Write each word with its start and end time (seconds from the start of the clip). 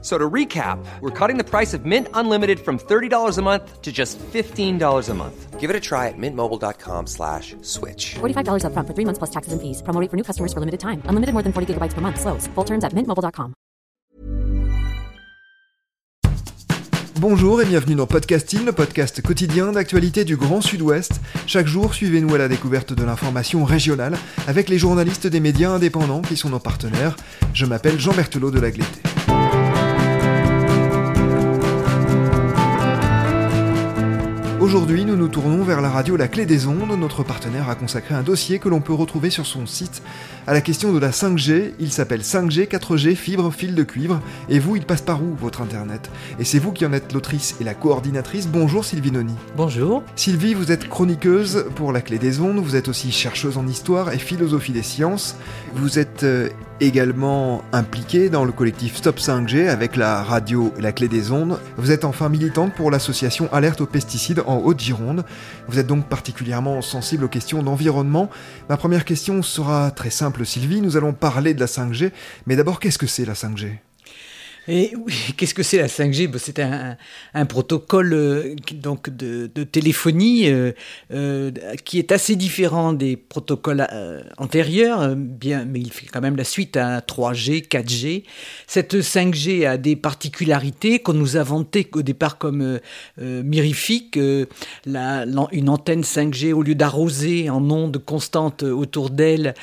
So 0.00 0.16
to 0.16 0.30
recap, 0.30 0.78
we're 1.00 1.10
cutting 1.10 1.38
the 1.38 1.44
price 1.44 1.74
of 1.74 1.84
Mint 1.84 2.06
Unlimited 2.14 2.60
from 2.60 2.78
$30 2.78 3.36
a 3.36 3.42
month 3.42 3.82
to 3.82 3.90
just 3.90 4.16
$15 4.32 5.08
a 5.08 5.14
month. 5.14 5.58
Give 5.58 5.70
it 5.70 5.74
a 5.74 5.80
try 5.80 6.06
at 6.06 6.14
mintmobile.com 6.16 7.08
slash 7.08 7.56
switch. 7.62 8.14
$45 8.20 8.62
upfront 8.62 8.86
for 8.86 8.94
three 8.94 9.04
months 9.04 9.18
plus 9.18 9.30
taxes 9.30 9.52
and 9.52 9.60
fees. 9.60 9.82
Promo 9.82 10.00
rate 10.00 10.08
for 10.08 10.16
new 10.16 10.22
customers 10.22 10.52
for 10.52 10.60
limited 10.60 10.78
time. 10.78 11.02
Unlimited 11.08 11.32
more 11.34 11.42
than 11.42 11.52
40 11.52 11.74
gigabytes 11.74 11.94
per 11.94 12.00
month. 12.00 12.20
Slows. 12.20 12.46
Full 12.54 12.64
terms 12.64 12.84
at 12.84 12.92
mintmobile.com. 12.94 13.54
Bonjour 17.20 17.60
et 17.60 17.64
bienvenue 17.64 17.96
dans 17.96 18.06
Podcasting, 18.06 18.64
le 18.64 18.70
podcast 18.70 19.20
quotidien 19.22 19.72
d'actualité 19.72 20.24
du 20.24 20.36
Grand 20.36 20.60
Sud-Ouest. 20.60 21.20
Chaque 21.48 21.66
jour, 21.66 21.92
suivez-nous 21.92 22.32
à 22.36 22.38
la 22.38 22.46
découverte 22.46 22.92
de 22.92 23.02
l'information 23.02 23.64
régionale 23.64 24.16
avec 24.46 24.68
les 24.68 24.78
journalistes 24.78 25.26
des 25.26 25.40
médias 25.40 25.70
indépendants 25.70 26.22
qui 26.22 26.36
sont 26.36 26.50
nos 26.50 26.60
partenaires. 26.60 27.16
Je 27.54 27.66
m'appelle 27.66 27.98
Jean 27.98 28.12
Berthelot 28.12 28.52
de 28.52 28.60
la 28.60 28.70
Glété. 28.70 29.07
Aujourd'hui, 34.68 35.06
nous 35.06 35.16
nous 35.16 35.28
tournons 35.28 35.62
vers 35.62 35.80
la 35.80 35.88
radio 35.88 36.18
La 36.18 36.28
Clé 36.28 36.44
des 36.44 36.66
Ondes. 36.66 36.94
Notre 36.98 37.22
partenaire 37.22 37.70
a 37.70 37.74
consacré 37.74 38.14
un 38.14 38.22
dossier 38.22 38.58
que 38.58 38.68
l'on 38.68 38.82
peut 38.82 38.92
retrouver 38.92 39.30
sur 39.30 39.46
son 39.46 39.64
site 39.64 40.02
à 40.46 40.52
la 40.52 40.60
question 40.60 40.92
de 40.92 40.98
la 40.98 41.10
5G. 41.10 41.72
Il 41.80 41.90
s'appelle 41.90 42.20
5G, 42.20 42.68
4G, 42.68 43.14
fibre, 43.14 43.50
fil 43.50 43.74
de 43.74 43.82
cuivre. 43.82 44.20
Et 44.50 44.58
vous, 44.58 44.76
il 44.76 44.84
passe 44.84 45.00
par 45.00 45.22
où 45.22 45.34
votre 45.40 45.62
internet? 45.62 46.10
Et 46.38 46.44
c'est 46.44 46.58
vous 46.58 46.72
qui 46.72 46.84
en 46.84 46.92
êtes 46.92 47.14
l'autrice 47.14 47.56
et 47.62 47.64
la 47.64 47.72
coordinatrice. 47.72 48.46
Bonjour 48.46 48.84
Sylvie 48.84 49.10
Noni. 49.10 49.34
Bonjour. 49.56 50.02
Sylvie, 50.16 50.52
vous 50.52 50.70
êtes 50.70 50.86
chroniqueuse 50.86 51.64
pour 51.74 51.90
La 51.90 52.02
Clé 52.02 52.18
des 52.18 52.38
Ondes. 52.42 52.58
Vous 52.58 52.76
êtes 52.76 52.88
aussi 52.88 53.10
chercheuse 53.10 53.56
en 53.56 53.66
histoire 53.66 54.12
et 54.12 54.18
philosophie 54.18 54.72
des 54.72 54.82
sciences. 54.82 55.36
Vous 55.76 55.98
êtes 55.98 56.24
euh, 56.24 56.50
également 56.80 57.62
impliquée 57.72 58.28
dans 58.28 58.44
le 58.44 58.52
collectif 58.52 58.96
Stop 58.96 59.18
5G 59.18 59.68
avec 59.68 59.96
la 59.96 60.22
radio 60.22 60.72
La 60.78 60.92
Clé 60.92 61.08
des 61.08 61.32
Ondes. 61.32 61.58
Vous 61.76 61.90
êtes 61.90 62.04
enfin 62.04 62.28
militante 62.28 62.74
pour 62.74 62.90
l'association 62.90 63.48
Alerte 63.52 63.80
aux 63.80 63.86
pesticides 63.86 64.42
en 64.46 64.57
Haute-Gironde. 64.64 65.24
Vous 65.68 65.78
êtes 65.78 65.86
donc 65.86 66.06
particulièrement 66.06 66.82
sensible 66.82 67.24
aux 67.24 67.28
questions 67.28 67.62
d'environnement. 67.62 68.30
Ma 68.68 68.76
première 68.76 69.04
question 69.04 69.42
sera 69.42 69.90
très 69.90 70.10
simple 70.10 70.44
Sylvie, 70.44 70.80
nous 70.80 70.96
allons 70.96 71.12
parler 71.12 71.54
de 71.54 71.60
la 71.60 71.66
5G, 71.66 72.12
mais 72.46 72.56
d'abord 72.56 72.80
qu'est-ce 72.80 72.98
que 72.98 73.06
c'est 73.06 73.24
la 73.24 73.34
5G 73.34 73.78
et 74.68 74.92
oui, 74.96 75.14
qu'est-ce 75.36 75.54
que 75.54 75.62
c'est 75.62 75.78
la 75.78 75.86
5G 75.86 76.30
C'est 76.36 76.60
un, 76.60 76.96
protocole 77.46 78.12
euh, 78.12 78.54
donc 78.74 79.08
de, 79.08 79.46
téléphonie 79.64 80.48
euh, 80.48 80.72
euh, 81.12 81.50
qui 81.84 81.98
est 81.98 82.12
assez 82.12 82.36
différent 82.36 82.92
des 82.92 83.16
protocoles 83.16 83.86
antérieurs, 84.36 85.16
bien, 85.16 85.64
mais 85.64 85.80
il 85.80 85.90
fait 85.90 86.06
quand 86.06 86.20
même 86.20 86.36
la 86.36 86.44
suite 86.44 86.76
à 86.76 87.00
3G, 87.00 87.66
4G. 87.66 88.24
Cette 88.66 88.94
5G 88.94 89.66
a 89.66 89.78
des 89.78 89.96
particularités 89.96 90.98
qu'on 90.98 91.14
nous 91.14 91.36
a 91.36 91.42
vantées 91.42 91.88
au 91.94 92.02
départ 92.02 92.36
comme 92.38 92.78
mirifiques. 93.18 94.18
Une 94.18 95.68
antenne 95.68 96.02
5G, 96.02 96.52
au 96.52 96.62
lieu 96.62 96.74
d'arroser 96.74 97.48
en 97.48 97.70
ondes 97.70 97.98
constantes 97.98 98.62
autour 98.62 99.10
d'elle, 99.10 99.54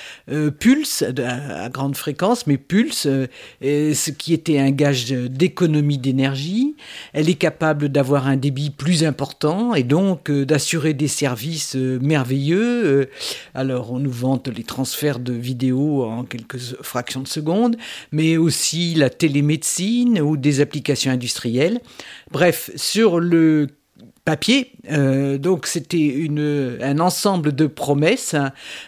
pulse 0.59 1.03
à, 1.03 1.69
grande 1.69 1.95
fréquence, 1.95 2.47
mais 2.47 2.57
pulse, 2.57 3.07
ce 3.61 4.11
qui 4.11 4.33
était 4.33 4.57
un 4.59 4.71
gage 4.71 4.94
d'économie 5.03 5.97
d'énergie, 5.97 6.75
elle 7.13 7.29
est 7.29 7.35
capable 7.35 7.89
d'avoir 7.89 8.27
un 8.27 8.37
débit 8.37 8.69
plus 8.69 9.03
important 9.03 9.75
et 9.75 9.83
donc 9.83 10.29
euh, 10.29 10.45
d'assurer 10.45 10.93
des 10.93 11.07
services 11.07 11.75
euh, 11.75 11.99
merveilleux. 12.01 12.85
Euh, 12.85 13.05
alors 13.53 13.91
on 13.91 13.99
nous 13.99 14.11
vante 14.11 14.47
les 14.47 14.63
transferts 14.63 15.19
de 15.19 15.33
vidéos 15.33 16.03
en 16.03 16.23
quelques 16.23 16.59
fractions 16.81 17.21
de 17.21 17.27
secondes, 17.27 17.77
mais 18.11 18.37
aussi 18.37 18.95
la 18.95 19.09
télémédecine 19.09 20.21
ou 20.21 20.37
des 20.37 20.61
applications 20.61 21.11
industrielles. 21.11 21.79
Bref, 22.31 22.71
sur 22.75 23.19
le 23.19 23.67
papier. 24.23 24.71
donc 25.37 25.67
c'était 25.67 26.27
un 26.81 26.99
ensemble 26.99 27.53
de 27.53 27.67
promesses. 27.67 28.35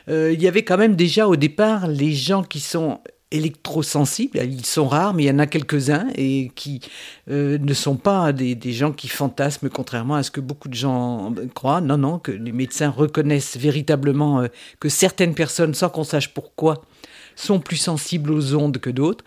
il 0.07 0.41
y 0.41 0.47
avait 0.47 0.63
quand 0.63 0.77
même 0.77 0.95
déjà 0.95 1.27
au 1.27 1.35
départ 1.35 1.87
les 1.87 2.11
gens 2.13 2.41
qui 2.41 2.59
sont 2.59 2.99
électrosensibles. 3.31 4.39
Ils 4.43 4.65
sont 4.65 4.87
rares, 4.87 5.13
mais 5.13 5.23
il 5.23 5.25
y 5.27 5.31
en 5.31 5.39
a 5.39 5.47
quelques-uns 5.47 6.07
et 6.15 6.51
qui 6.55 6.81
euh, 7.29 7.57
ne 7.57 7.73
sont 7.73 7.95
pas 7.95 8.31
des, 8.31 8.57
gens 8.71 8.91
qui 8.91 9.07
fantasment, 9.07 9.69
contrairement 9.69 10.15
à 10.15 10.23
ce 10.23 10.31
que 10.31 10.39
beaucoup 10.41 10.69
de 10.69 10.73
gens 10.73 11.33
croient. 11.53 11.81
Non, 11.81 11.97
non, 11.97 12.19
que 12.19 12.31
les 12.31 12.51
médecins 12.51 12.89
reconnaissent 12.89 13.57
véritablement 13.57 14.41
euh, 14.41 14.47
que 14.79 14.89
certaines 14.89 15.33
personnes, 15.33 15.73
sans 15.73 15.89
qu'on 15.89 16.03
sache 16.03 16.33
pourquoi, 16.33 16.83
sont 17.37 17.59
plus 17.59 17.77
sensibles 17.77 18.31
aux 18.31 18.55
ondes 18.55 18.79
que 18.79 18.89
d'autres. 18.89 19.23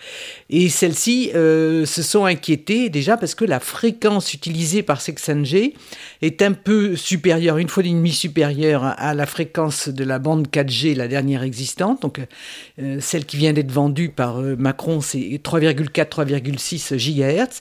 Et 0.50 0.68
celles-ci 0.68 1.30
euh, 1.34 1.86
se 1.86 2.02
sont 2.02 2.24
inquiétées 2.24 2.90
déjà 2.90 3.16
parce 3.16 3.34
que 3.34 3.44
la 3.44 3.60
fréquence 3.60 4.34
utilisée 4.34 4.82
par 4.82 5.00
ces 5.00 5.12
5G 5.12 5.74
est 6.22 6.42
un 6.42 6.52
peu 6.52 6.96
supérieure, 6.96 7.58
une 7.58 7.68
fois 7.68 7.84
et 7.84 7.88
demie 7.88 8.12
supérieure 8.12 8.84
à 8.84 9.14
la 9.14 9.26
fréquence 9.26 9.88
de 9.88 10.04
la 10.04 10.18
bande 10.18 10.48
4G, 10.48 10.94
la 10.94 11.08
dernière 11.08 11.42
existante. 11.42 12.02
Donc 12.02 12.20
euh, 12.80 12.98
celle 13.00 13.24
qui 13.24 13.36
vient 13.36 13.52
d'être 13.52 13.72
vendue 13.72 14.10
par 14.10 14.40
euh, 14.40 14.56
Macron, 14.56 15.00
c'est 15.00 15.40
3,4-3,6 15.42 16.96
GHz. 16.96 17.60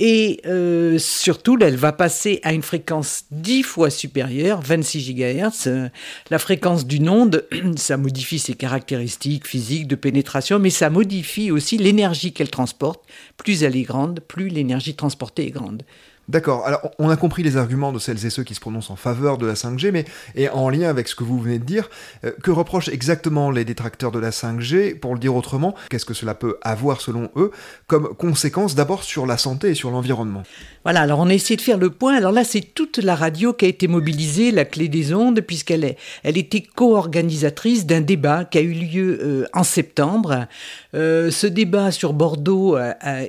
Et 0.00 0.40
euh, 0.46 0.96
surtout, 0.98 1.58
elle 1.60 1.74
va 1.74 1.90
passer 1.90 2.38
à 2.44 2.52
une 2.52 2.62
fréquence 2.62 3.24
10 3.32 3.64
fois 3.64 3.90
supérieure, 3.90 4.60
26 4.60 5.12
GHz. 5.12 5.66
Euh, 5.66 5.88
la 6.30 6.38
fréquence 6.38 6.86
d'une 6.86 7.08
onde, 7.08 7.44
ça 7.76 7.96
modifie 7.96 8.38
ses 8.38 8.54
caractéristiques 8.54 9.46
physiques 9.46 9.88
de 9.88 9.96
pénétration, 9.96 10.60
mais 10.60 10.70
ça 10.70 10.88
modifie 10.88 11.50
aussi 11.50 11.78
l'énergie 11.78 12.32
qu'elle 12.32 12.50
transporte. 12.50 13.04
Plus 13.36 13.64
elle 13.64 13.76
est 13.76 13.82
grande, 13.82 14.20
plus 14.20 14.48
l'énergie 14.48 14.94
transportée 14.94 15.48
est 15.48 15.50
grande. 15.50 15.82
D'accord, 16.28 16.66
alors 16.66 16.90
on 16.98 17.08
a 17.08 17.16
compris 17.16 17.42
les 17.42 17.56
arguments 17.56 17.90
de 17.90 17.98
celles 17.98 18.26
et 18.26 18.28
ceux 18.28 18.44
qui 18.44 18.54
se 18.54 18.60
prononcent 18.60 18.90
en 18.90 18.96
faveur 18.96 19.38
de 19.38 19.46
la 19.46 19.54
5G, 19.54 19.90
mais 19.92 20.04
et 20.34 20.50
en 20.50 20.68
lien 20.68 20.90
avec 20.90 21.08
ce 21.08 21.14
que 21.14 21.24
vous 21.24 21.40
venez 21.40 21.58
de 21.58 21.64
dire, 21.64 21.88
euh, 22.22 22.32
que 22.42 22.50
reprochent 22.50 22.90
exactement 22.90 23.50
les 23.50 23.64
détracteurs 23.64 24.12
de 24.12 24.18
la 24.18 24.28
5G 24.28 24.94
Pour 24.98 25.14
le 25.14 25.20
dire 25.20 25.34
autrement, 25.34 25.74
qu'est-ce 25.88 26.04
que 26.04 26.12
cela 26.12 26.34
peut 26.34 26.58
avoir 26.60 27.00
selon 27.00 27.30
eux 27.36 27.50
comme 27.86 28.14
conséquence 28.14 28.74
d'abord 28.74 29.04
sur 29.04 29.24
la 29.24 29.38
santé 29.38 29.70
et 29.70 29.74
sur 29.74 29.90
l'environnement? 29.90 30.42
Voilà, 30.84 31.00
alors 31.00 31.20
on 31.20 31.30
a 31.30 31.34
essayé 31.34 31.56
de 31.56 31.62
faire 31.62 31.78
le 31.78 31.88
point. 31.88 32.14
Alors 32.14 32.32
là, 32.32 32.44
c'est 32.44 32.60
toute 32.60 32.98
la 32.98 33.14
radio 33.14 33.54
qui 33.54 33.64
a 33.64 33.68
été 33.68 33.88
mobilisée, 33.88 34.50
la 34.50 34.66
clé 34.66 34.88
des 34.88 35.14
ondes, 35.14 35.40
puisqu'elle 35.40 35.84
est, 35.84 35.96
elle 36.24 36.36
était 36.36 36.62
co-organisatrice 36.62 37.86
d'un 37.86 38.02
débat 38.02 38.44
qui 38.44 38.58
a 38.58 38.60
eu 38.60 38.72
lieu 38.72 39.18
euh, 39.22 39.46
en 39.54 39.62
septembre. 39.62 40.46
Euh, 40.94 41.30
ce 41.30 41.46
débat 41.46 41.90
sur 41.90 42.12
Bordeaux 42.12 42.76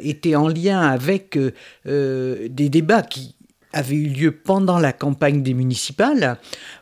été 0.03 0.35
en 0.35 0.49
lien 0.49 0.81
avec 0.81 1.37
des 1.85 2.69
débats 2.69 2.88
qui 3.01 3.35
avait 3.71 3.95
eu 3.95 4.07
lieu 4.07 4.31
pendant 4.31 4.79
la 4.79 4.93
campagne 4.93 5.43
des 5.43 5.53
municipales, 5.53 6.37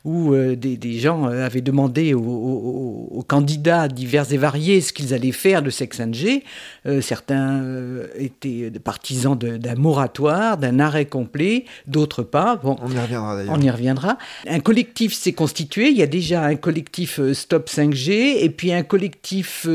où 0.05 0.33
euh, 0.33 0.55
des, 0.55 0.77
des, 0.77 0.99
gens 0.99 1.27
euh, 1.27 1.45
avaient 1.45 1.61
demandé 1.61 2.13
aux, 2.13 2.21
aux, 2.21 3.09
aux, 3.11 3.23
candidats 3.23 3.89
divers 3.89 4.31
et 4.31 4.37
variés 4.37 4.79
ce 4.79 4.93
qu'ils 4.93 5.13
allaient 5.13 5.33
faire 5.33 5.61
de 5.61 5.69
Sex 5.69 6.01
G. 6.11 6.43
Euh, 6.85 7.01
certains 7.01 7.61
euh, 7.61 8.07
étaient 8.17 8.71
partisans 8.79 9.37
d'un 9.37 9.75
moratoire, 9.75 10.57
d'un 10.57 10.79
arrêt 10.79 11.05
complet, 11.05 11.65
d'autres 11.87 12.23
pas. 12.23 12.55
Bon, 12.55 12.77
on 12.81 12.89
y 12.89 12.99
reviendra 12.99 13.35
d'ailleurs. 13.35 13.53
On 13.53 13.61
y 13.61 13.69
reviendra. 13.69 14.17
Un 14.47 14.61
collectif 14.61 15.13
s'est 15.13 15.33
constitué. 15.33 15.89
Il 15.89 15.97
y 15.97 16.03
a 16.03 16.07
déjà 16.07 16.45
un 16.45 16.55
collectif 16.55 17.19
Stop 17.33 17.69
5G 17.69 18.37
et 18.39 18.49
puis 18.49 18.71
un 18.71 18.83
collectif 18.83 19.67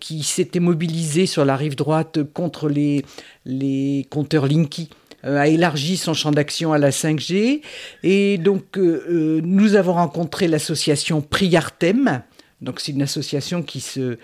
qui 0.00 0.22
s'était 0.22 0.60
mobilisé 0.60 1.26
sur 1.26 1.44
la 1.44 1.56
rive 1.56 1.74
droite 1.74 2.20
contre 2.32 2.68
les, 2.68 3.04
les 3.44 4.06
compteurs 4.10 4.46
Linky 4.46 4.90
a 5.22 5.48
élargi 5.48 5.96
son 5.96 6.14
champ 6.14 6.30
d'action 6.30 6.72
à 6.72 6.78
la 6.78 6.90
5G. 6.90 7.60
Et 8.02 8.38
donc, 8.38 8.76
euh, 8.76 9.04
euh, 9.08 9.40
nous 9.44 9.74
avons 9.74 9.94
rencontré 9.94 10.48
l'association 10.48 11.20
Priartem. 11.20 12.22
Donc, 12.60 12.80
c'est 12.80 12.92
une 12.92 13.02
association 13.02 13.62
qui, 13.62 13.80
se, 13.80 14.18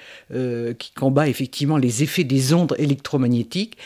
qui 0.74 0.92
combat 0.92 1.26
effectivement 1.26 1.76
les 1.76 2.04
effets 2.04 2.22
des 2.22 2.52
ondes 2.54 2.76
électromagnétiques. 2.78 3.76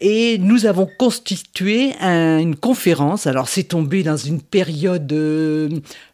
Et 0.00 0.38
nous 0.38 0.66
avons 0.66 0.88
constitué 0.98 1.92
une 2.02 2.56
conférence. 2.56 3.26
Alors 3.26 3.48
c'est 3.48 3.62
tombé 3.62 4.02
dans 4.02 4.16
une 4.16 4.42
période 4.42 5.10
euh, 5.12 5.68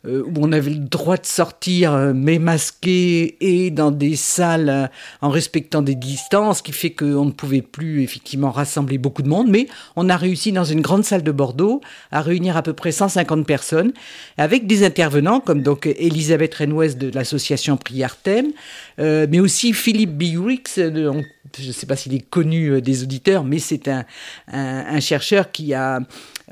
euh, 0.07 0.23
où 0.25 0.33
on 0.37 0.53
avait 0.53 0.71
le 0.71 0.77
droit 0.77 1.17
de 1.17 1.25
sortir, 1.25 1.93
euh, 1.93 2.13
mais 2.15 2.39
masqué 2.39 3.37
et 3.41 3.71
dans 3.71 3.91
des 3.91 4.15
salles 4.15 4.91
en 5.23 5.31
respectant 5.31 5.81
des 5.81 5.95
distances, 5.95 6.59
ce 6.59 6.63
qui 6.63 6.73
fait 6.73 6.91
qu'on 6.91 7.25
ne 7.25 7.31
pouvait 7.31 7.63
plus 7.63 8.03
effectivement 8.03 8.51
rassembler 8.51 8.99
beaucoup 8.99 9.23
de 9.23 9.29
monde. 9.29 9.49
Mais 9.49 9.67
on 9.97 10.09
a 10.11 10.17
réussi 10.17 10.53
dans 10.53 10.65
une 10.65 10.83
grande 10.83 11.05
salle 11.05 11.23
de 11.23 11.33
Bordeaux 11.33 11.81
à 12.11 12.21
réunir 12.21 12.57
à 12.57 12.63
peu 12.63 12.75
près 12.75 12.93
150 12.93 13.47
personnes 13.47 13.93
avec 14.37 14.67
des 14.67 14.85
intervenants 14.85 15.41
comme 15.41 15.63
donc 15.63 15.87
Elisabeth 15.87 16.55
Renouez 16.55 16.95
de 16.95 17.11
l'association 17.11 17.77
Prière 17.77 18.17
Thème, 18.17 18.53
mais 18.99 19.41
aussi 19.41 19.73
Philippe 19.73 20.17
Biurix, 20.17 20.63
je 20.77 21.67
ne 21.67 21.73
sais 21.73 21.87
pas 21.87 21.97
s'il 21.97 22.15
est 22.15 22.29
connu 22.29 22.81
des 22.83 23.03
auditeurs, 23.03 23.45
mais 23.45 23.59
c'est 23.63 23.89
un, 23.89 24.05
un, 24.49 25.01
chercheur 25.01 25.51
qui 25.51 25.73
a, 25.73 26.01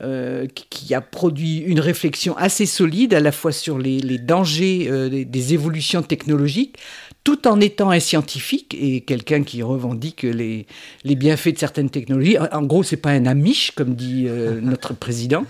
euh, 0.01 0.47
qui 0.71 0.95
a 0.95 1.03
produit 1.03 1.59
une 1.59 1.81
réflexion 1.81 2.35
assez 2.39 2.65
solide 2.65 3.12
à 3.12 3.21
la 3.21 3.33
fois 3.33 3.53
sur 3.53 3.79
les, 3.79 4.01
les 4.01 4.17
dangers 4.17 4.87
euh, 4.89 5.11
des, 5.11 5.53
évolutions 5.53 6.01
technologiques, 6.01 6.79
tout 7.23 7.47
en 7.47 7.61
étant 7.61 7.91
un 7.91 8.01
scientifique 8.01 8.75
et 8.81 9.03
quelqu'un 9.03 9.43
qui 9.43 9.62
revendique 9.62 10.23
les, 10.23 10.67
les, 11.05 11.15
bienfaits 11.17 11.53
de 11.53 11.59
certaines 11.59 11.91
technologies. 11.91 12.39
En 12.39 12.62
gros, 12.62 12.83
c'est 12.83 12.97
pas 12.97 13.11
un 13.11 13.27
amiche, 13.27 13.73
comme 13.73 13.95
dit 13.95 14.25
euh, 14.27 14.61
notre 14.63 14.95
président. 14.95 15.45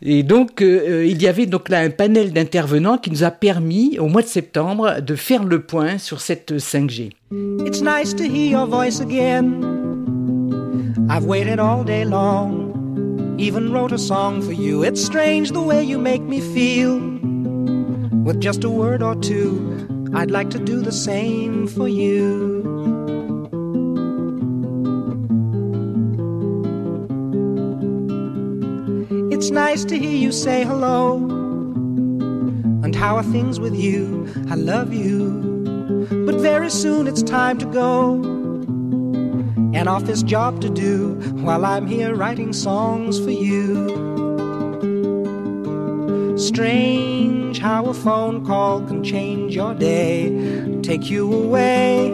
Et 0.00 0.22
donc, 0.22 0.60
il 0.60 1.22
y 1.22 1.26
avait 1.26 1.46
donc 1.46 1.68
là 1.68 1.80
un 1.80 1.90
panel 1.90 2.32
d'intervenants 2.32 2.98
qui 2.98 3.10
nous 3.10 3.22
a 3.22 3.30
permis, 3.30 3.98
au 3.98 4.08
mois 4.08 4.22
de 4.22 4.26
septembre, 4.26 5.00
de 5.00 5.14
faire 5.14 5.44
le 5.44 5.62
point 5.62 5.98
sur 5.98 6.20
cette 6.20 6.52
5G. 6.52 7.10
It's 7.66 7.80
nice 7.80 8.14
to 8.14 8.24
hear 8.24 8.50
your 8.50 8.66
voice 8.66 9.00
again. 9.00 9.83
I've 11.08 11.24
waited 11.24 11.58
all 11.58 11.84
day 11.84 12.04
long, 12.06 13.36
even 13.38 13.72
wrote 13.72 13.92
a 13.92 13.98
song 13.98 14.40
for 14.40 14.52
you. 14.52 14.82
It's 14.82 15.04
strange 15.04 15.50
the 15.50 15.60
way 15.60 15.82
you 15.84 15.98
make 15.98 16.22
me 16.22 16.40
feel. 16.40 16.98
With 18.24 18.40
just 18.40 18.64
a 18.64 18.70
word 18.70 19.02
or 19.02 19.14
two, 19.14 20.10
I'd 20.14 20.30
like 20.30 20.48
to 20.50 20.58
do 20.58 20.80
the 20.80 20.92
same 20.92 21.66
for 21.66 21.88
you. 21.88 22.62
It's 29.30 29.50
nice 29.50 29.84
to 29.84 29.98
hear 29.98 30.16
you 30.16 30.32
say 30.32 30.64
hello. 30.64 31.16
And 32.82 32.96
how 32.96 33.16
are 33.16 33.22
things 33.22 33.60
with 33.60 33.74
you? 33.74 34.26
I 34.48 34.54
love 34.54 34.94
you. 34.94 35.52
But 36.26 36.36
very 36.36 36.70
soon 36.70 37.06
it's 37.06 37.22
time 37.22 37.58
to 37.58 37.66
go 37.66 38.33
an 39.74 39.88
office 39.88 40.22
job 40.22 40.60
to 40.60 40.70
do 40.70 41.14
while 41.42 41.64
I'm 41.64 41.86
here 41.86 42.14
writing 42.14 42.52
songs 42.52 43.18
for 43.18 43.32
you. 43.32 44.12
Strange 46.38 47.58
how 47.58 47.86
a 47.86 47.94
phone 47.94 48.44
call 48.46 48.82
can 48.82 49.02
change 49.02 49.54
your 49.54 49.74
day, 49.74 50.78
take 50.82 51.10
you 51.10 51.32
away, 51.32 52.10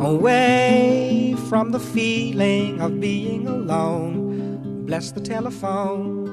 away 0.00 1.36
from 1.48 1.70
the 1.70 1.80
feeling 1.80 2.80
of 2.80 3.00
being 3.00 3.46
alone. 3.46 4.84
Bless 4.86 5.12
the 5.12 5.20
telephone. 5.20 6.23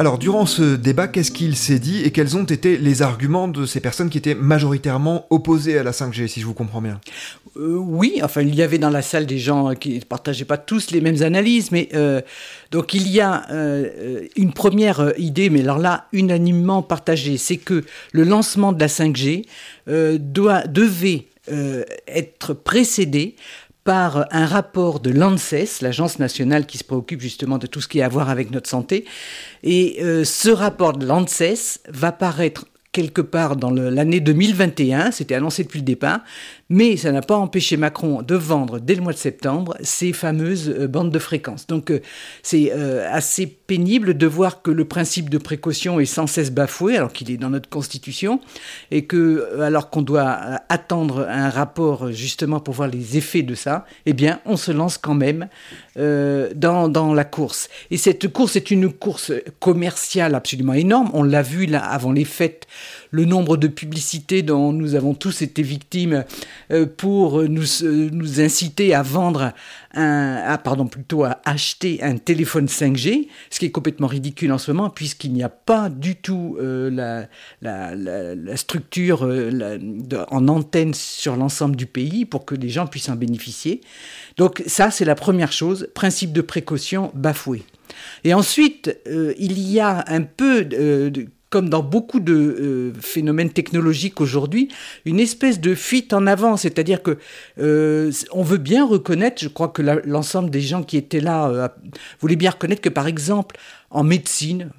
Alors, 0.00 0.16
durant 0.16 0.46
ce 0.46 0.76
débat, 0.76 1.08
qu'est-ce 1.08 1.32
qu'il 1.32 1.56
s'est 1.56 1.80
dit 1.80 2.04
et 2.04 2.12
quels 2.12 2.36
ont 2.36 2.44
été 2.44 2.76
les 2.76 3.02
arguments 3.02 3.48
de 3.48 3.66
ces 3.66 3.80
personnes 3.80 4.10
qui 4.10 4.18
étaient 4.18 4.36
majoritairement 4.36 5.26
opposées 5.30 5.76
à 5.76 5.82
la 5.82 5.90
5G, 5.90 6.28
si 6.28 6.40
je 6.40 6.46
vous 6.46 6.54
comprends 6.54 6.80
bien? 6.80 7.00
Euh, 7.56 7.74
Oui, 7.74 8.20
enfin, 8.22 8.42
il 8.42 8.54
y 8.54 8.62
avait 8.62 8.78
dans 8.78 8.90
la 8.90 9.02
salle 9.02 9.26
des 9.26 9.38
gens 9.38 9.74
qui 9.74 9.96
ne 9.96 10.04
partageaient 10.04 10.44
pas 10.44 10.56
tous 10.56 10.92
les 10.92 11.00
mêmes 11.00 11.24
analyses, 11.24 11.72
mais 11.72 11.88
euh, 11.94 12.20
donc 12.70 12.94
il 12.94 13.08
y 13.08 13.20
a 13.20 13.50
euh, 13.50 14.20
une 14.36 14.52
première 14.52 15.14
idée, 15.18 15.50
mais 15.50 15.62
alors 15.62 15.78
là, 15.78 16.06
unanimement 16.12 16.80
partagée, 16.80 17.36
c'est 17.36 17.56
que 17.56 17.84
le 18.12 18.22
lancement 18.22 18.72
de 18.72 18.78
la 18.78 18.86
5G 18.86 19.46
doit, 20.20 20.64
devait 20.68 21.26
être 22.06 22.52
précédé 22.52 23.34
par 23.84 24.26
un 24.30 24.46
rapport 24.46 25.00
de 25.00 25.10
l'ANSES, 25.10 25.80
l'agence 25.80 26.18
nationale 26.18 26.66
qui 26.66 26.78
se 26.78 26.84
préoccupe 26.84 27.20
justement 27.20 27.58
de 27.58 27.66
tout 27.66 27.80
ce 27.80 27.88
qui 27.88 28.02
a 28.02 28.06
à 28.06 28.08
voir 28.08 28.28
avec 28.28 28.50
notre 28.50 28.68
santé. 28.68 29.04
Et 29.62 29.98
euh, 30.02 30.24
ce 30.24 30.50
rapport 30.50 30.92
de 30.92 31.06
l'ANSES 31.06 31.80
va 31.88 32.12
paraître 32.12 32.66
quelque 32.92 33.20
part 33.20 33.56
dans 33.56 33.70
l'année 33.70 34.20
2021, 34.20 35.10
c'était 35.10 35.34
annoncé 35.34 35.62
depuis 35.62 35.78
le 35.78 35.84
départ, 35.84 36.20
mais 36.70 36.96
ça 36.96 37.12
n'a 37.12 37.22
pas 37.22 37.36
empêché 37.36 37.76
Macron 37.76 38.22
de 38.22 38.34
vendre 38.34 38.78
dès 38.78 38.94
le 38.94 39.00
mois 39.00 39.12
de 39.12 39.18
septembre 39.18 39.76
ces 39.80 40.12
fameuses 40.12 40.68
euh, 40.68 40.86
bandes 40.86 41.10
de 41.10 41.18
fréquences. 41.18 41.66
Donc 41.66 41.90
euh, 41.90 42.00
c'est 42.42 42.72
euh, 42.72 43.08
assez 43.10 43.46
pénible 43.46 44.16
de 44.16 44.26
voir 44.26 44.62
que 44.62 44.70
le 44.70 44.84
principe 44.84 45.30
de 45.30 45.38
précaution 45.38 45.98
est 46.00 46.06
sans 46.06 46.26
cesse 46.26 46.50
bafoué, 46.50 46.96
alors 46.96 47.12
qu'il 47.12 47.30
est 47.30 47.36
dans 47.36 47.50
notre 47.50 47.68
Constitution, 47.68 48.40
et 48.90 49.04
que 49.04 49.60
alors 49.60 49.90
qu'on 49.90 50.02
doit 50.02 50.38
attendre 50.68 51.26
un 51.28 51.50
rapport 51.50 52.12
justement 52.12 52.60
pour 52.60 52.74
voir 52.74 52.88
les 52.88 53.16
effets 53.16 53.42
de 53.42 53.54
ça, 53.54 53.86
eh 54.06 54.12
bien 54.12 54.40
on 54.44 54.56
se 54.56 54.72
lance 54.72 54.98
quand 54.98 55.14
même 55.14 55.48
dans, 55.96 56.88
dans 56.88 57.12
la 57.12 57.24
course. 57.24 57.68
Et 57.90 57.96
cette 57.96 58.28
course 58.28 58.54
est 58.56 58.70
une 58.70 58.92
course 58.92 59.32
commerciale 59.58 60.34
absolument 60.34 60.74
énorme. 60.74 61.10
On 61.12 61.24
l'a 61.24 61.42
vu 61.42 61.66
là 61.66 61.84
avant 61.84 62.12
les 62.12 62.24
fêtes 62.24 62.66
le 63.10 63.24
nombre 63.24 63.56
de 63.56 63.68
publicités 63.68 64.42
dont 64.42 64.72
nous 64.72 64.94
avons 64.94 65.14
tous 65.14 65.42
été 65.42 65.62
victimes 65.62 66.24
pour 66.96 67.42
nous, 67.42 67.82
euh, 67.82 68.08
nous 68.12 68.40
inciter 68.40 68.94
à 68.94 69.02
vendre 69.02 69.52
un, 69.94 70.42
ah, 70.44 70.58
pardon, 70.58 70.86
plutôt 70.86 71.24
à 71.24 71.40
acheter 71.44 72.02
un 72.02 72.16
téléphone 72.16 72.66
5G, 72.66 73.28
ce 73.50 73.58
qui 73.58 73.66
est 73.66 73.70
complètement 73.70 74.06
ridicule 74.06 74.52
en 74.52 74.58
ce 74.58 74.70
moment, 74.70 74.90
puisqu'il 74.90 75.32
n'y 75.32 75.42
a 75.42 75.48
pas 75.48 75.88
du 75.88 76.16
tout 76.16 76.56
euh, 76.60 76.90
la, 76.90 77.94
la, 77.94 78.56
structure 78.56 79.28
en 80.30 80.48
antenne 80.48 80.94
sur 80.94 81.36
l'ensemble 81.36 81.76
du 81.76 81.86
pays 81.86 82.24
pour 82.24 82.44
que 82.44 82.54
les 82.54 82.68
gens 82.68 82.86
puissent 82.86 83.08
en 83.08 83.16
bénéficier. 83.16 83.80
Donc 84.36 84.62
ça, 84.66 84.90
c'est 84.90 85.04
la 85.04 85.14
première 85.14 85.52
chose, 85.52 85.88
principe 85.94 86.32
de 86.32 86.40
précaution 86.40 87.10
bafoué. 87.14 87.62
Et 88.24 88.34
ensuite, 88.34 88.98
il 89.06 89.58
y 89.60 89.80
a 89.80 90.04
un 90.08 90.22
peu 90.22 90.64
de, 90.64 91.28
comme 91.50 91.68
dans 91.70 91.82
beaucoup 91.82 92.20
de 92.20 92.34
euh, 92.34 92.92
phénomènes 93.00 93.50
technologiques 93.50 94.20
aujourd'hui, 94.20 94.68
une 95.04 95.20
espèce 95.20 95.60
de 95.60 95.74
fuite 95.74 96.12
en 96.12 96.26
avant, 96.26 96.56
c'est-à-dire 96.56 97.02
que 97.02 97.18
euh, 97.58 98.12
on 98.32 98.42
veut 98.42 98.58
bien 98.58 98.86
reconnaître, 98.86 99.42
je 99.42 99.48
crois 99.48 99.68
que 99.68 99.82
l'ensemble 99.82 100.50
des 100.50 100.60
gens 100.60 100.82
qui 100.82 100.96
étaient 100.96 101.20
là 101.20 101.48
euh, 101.48 101.68
voulaient 102.20 102.36
bien 102.36 102.50
reconnaître 102.50 102.82
que 102.82 102.88
par 102.88 103.06
exemple 103.06 103.56
en 103.90 104.04
médecine, 104.04 104.70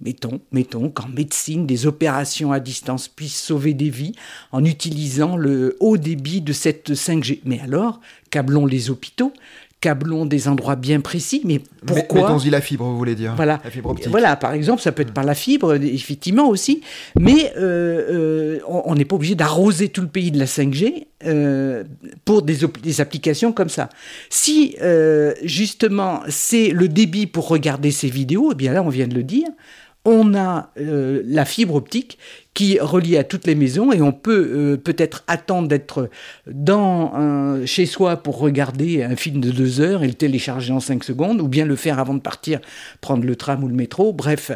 mettons, 0.00 0.40
mettons 0.52 0.90
qu'en 0.90 1.08
médecine, 1.08 1.66
des 1.66 1.86
opérations 1.86 2.52
à 2.52 2.60
distance 2.60 3.08
puissent 3.08 3.40
sauver 3.40 3.74
des 3.74 3.90
vies 3.90 4.14
en 4.52 4.64
utilisant 4.64 5.36
le 5.36 5.76
haut 5.80 5.96
débit 5.96 6.40
de 6.40 6.52
cette 6.52 6.90
5G. 6.90 7.40
Mais 7.44 7.60
alors, 7.60 8.00
câblons 8.30 8.66
les 8.66 8.90
hôpitaux, 8.90 9.32
câblons 9.80 10.26
des 10.26 10.48
endroits 10.48 10.76
bien 10.76 11.00
précis, 11.00 11.40
mais 11.44 11.60
pourquoi 11.86 12.22
Mettons-y 12.22 12.50
la 12.50 12.60
fibre, 12.60 12.84
vous 12.84 12.96
voulez 12.96 13.14
dire 13.14 13.34
Voilà, 13.36 13.60
la 13.62 13.70
fibre 13.70 13.90
optique. 13.90 14.08
Voilà, 14.08 14.34
par 14.36 14.52
exemple, 14.52 14.82
ça 14.82 14.90
peut 14.90 15.02
être 15.02 15.12
par 15.12 15.24
la 15.24 15.34
fibre, 15.34 15.74
effectivement 15.74 16.48
aussi, 16.48 16.82
mais 17.18 17.52
euh, 17.56 18.58
euh, 18.58 18.60
on 18.66 18.94
n'est 18.94 19.04
pas 19.04 19.16
obligé 19.16 19.36
d'arroser 19.36 19.88
tout 19.88 20.00
le 20.00 20.08
pays 20.08 20.30
de 20.30 20.38
la 20.38 20.46
5G 20.46 21.06
euh, 21.26 21.84
pour 22.24 22.42
des, 22.42 22.58
des, 22.82 23.00
applications 23.00 23.52
comme 23.52 23.68
ça. 23.68 23.88
Si 24.30 24.76
justement 25.44 26.22
c'est 26.28 26.68
le 26.70 26.88
débit 26.88 27.26
pour 27.26 27.48
regarder 27.48 27.92
ces 27.92 28.08
vidéos, 28.08 28.50
eh 28.52 28.54
bien 28.54 28.72
là, 28.72 28.82
on 28.82 28.88
vient 28.88 29.06
de 29.06 29.14
le 29.14 29.22
dire, 29.22 29.48
on 30.08 30.34
a 30.34 30.70
la 30.76 31.44
fibre 31.44 31.74
optique 31.74 32.18
qui 32.58 32.80
relie 32.80 33.16
à 33.16 33.22
toutes 33.22 33.46
les 33.46 33.54
maisons 33.54 33.92
et 33.92 34.02
on 34.02 34.10
peut 34.10 34.50
euh, 34.50 34.76
peut-être 34.76 35.22
attendre 35.28 35.68
d'être 35.68 36.10
dans 36.48 37.64
chez 37.66 37.86
soi 37.86 38.16
pour 38.16 38.38
regarder 38.38 39.04
un 39.04 39.14
film 39.14 39.40
de 39.40 39.52
deux 39.52 39.80
heures 39.80 40.02
et 40.02 40.08
le 40.08 40.14
télécharger 40.14 40.72
en 40.72 40.80
cinq 40.80 41.04
secondes 41.04 41.40
ou 41.40 41.46
bien 41.46 41.64
le 41.64 41.76
faire 41.76 41.98
avant 42.00 42.14
de 42.14 42.20
partir 42.20 42.60
prendre 43.00 43.24
le 43.24 43.36
tram 43.36 43.62
ou 43.62 43.68
le 43.68 43.74
métro. 43.74 44.12
Bref, 44.12 44.50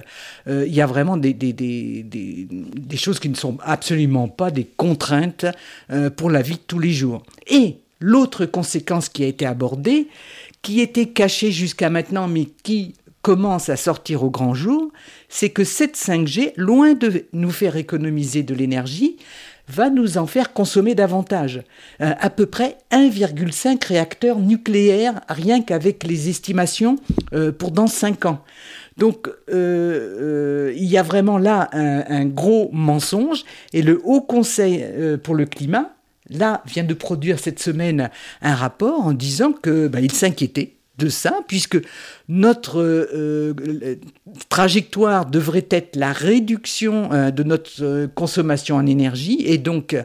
euh, 0.48 0.64
il 0.66 0.74
y 0.74 0.80
a 0.80 0.86
vraiment 0.86 1.16
des, 1.16 1.32
des, 1.32 2.96
choses 2.96 3.20
qui 3.20 3.28
ne 3.28 3.36
sont 3.36 3.56
absolument 3.62 4.28
pas 4.28 4.50
des 4.50 4.64
contraintes 4.64 5.46
euh, 5.90 6.10
pour 6.10 6.30
la 6.30 6.42
vie 6.42 6.54
de 6.54 6.62
tous 6.66 6.78
les 6.78 6.92
jours. 6.92 7.22
Et 7.46 7.76
l'autre 8.00 8.46
conséquence 8.46 9.08
qui 9.08 9.24
a 9.24 9.26
été 9.26 9.46
abordée, 9.46 10.08
qui 10.62 10.80
était 10.80 11.06
cachée 11.06 11.52
jusqu'à 11.52 11.90
maintenant 11.90 12.28
mais 12.28 12.46
qui 12.62 12.94
commence 13.22 13.68
à 13.68 13.76
sortir 13.76 14.24
au 14.24 14.30
grand 14.30 14.52
jour, 14.52 14.90
c'est 15.28 15.50
que 15.50 15.64
cette 15.64 15.96
5G, 15.96 16.52
loin 16.56 16.94
de 16.94 17.26
nous 17.32 17.50
faire 17.50 17.76
économiser 17.76 18.42
de 18.42 18.54
l'énergie, 18.54 19.16
va 19.68 19.90
nous 19.90 20.18
en 20.18 20.26
faire 20.26 20.52
consommer 20.52 20.94
davantage. 20.94 21.62
Euh, 22.00 22.12
à 22.18 22.30
peu 22.30 22.46
près 22.46 22.78
1,5 22.90 23.86
réacteurs 23.86 24.38
nucléaires, 24.38 25.20
rien 25.28 25.62
qu'avec 25.62 26.04
les 26.04 26.28
estimations 26.28 26.96
euh, 27.32 27.52
pour 27.52 27.70
dans 27.70 27.86
5 27.86 28.26
ans. 28.26 28.40
Donc 28.98 29.28
euh, 29.50 30.72
il 30.76 30.84
y 30.84 30.98
a 30.98 31.02
vraiment 31.02 31.38
là 31.38 31.70
un, 31.72 32.26
gros 32.26 32.68
mensonge 32.72 33.44
et 33.72 33.82
le 33.82 34.00
Haut 34.04 34.20
Conseil 34.20 34.84
pour 35.22 35.34
le 35.34 35.46
climat 35.46 35.94
là, 36.28 36.62
vient 36.66 36.84
de 36.84 36.92
produire 36.92 37.38
cette 37.38 37.58
semaine 37.58 38.10
un 38.42 38.54
rapport 38.54 39.06
en 39.06 39.12
disant 39.12 39.52
que 39.52 39.88
bah, 39.88 40.00
il 40.00 40.12
s'inquiétait 40.12 40.74
de 41.02 41.08
ça, 41.08 41.40
puisque 41.48 41.78
notre 42.28 42.80
euh, 42.80 43.54
trajectoire 44.48 45.26
devrait 45.26 45.66
être 45.70 45.96
la 45.96 46.12
réduction 46.12 47.12
euh, 47.12 47.30
de 47.32 47.42
notre 47.42 47.82
euh, 47.82 48.06
consommation 48.06 48.76
en 48.76 48.86
énergie 48.86 49.42
et 49.44 49.58
donc 49.58 49.96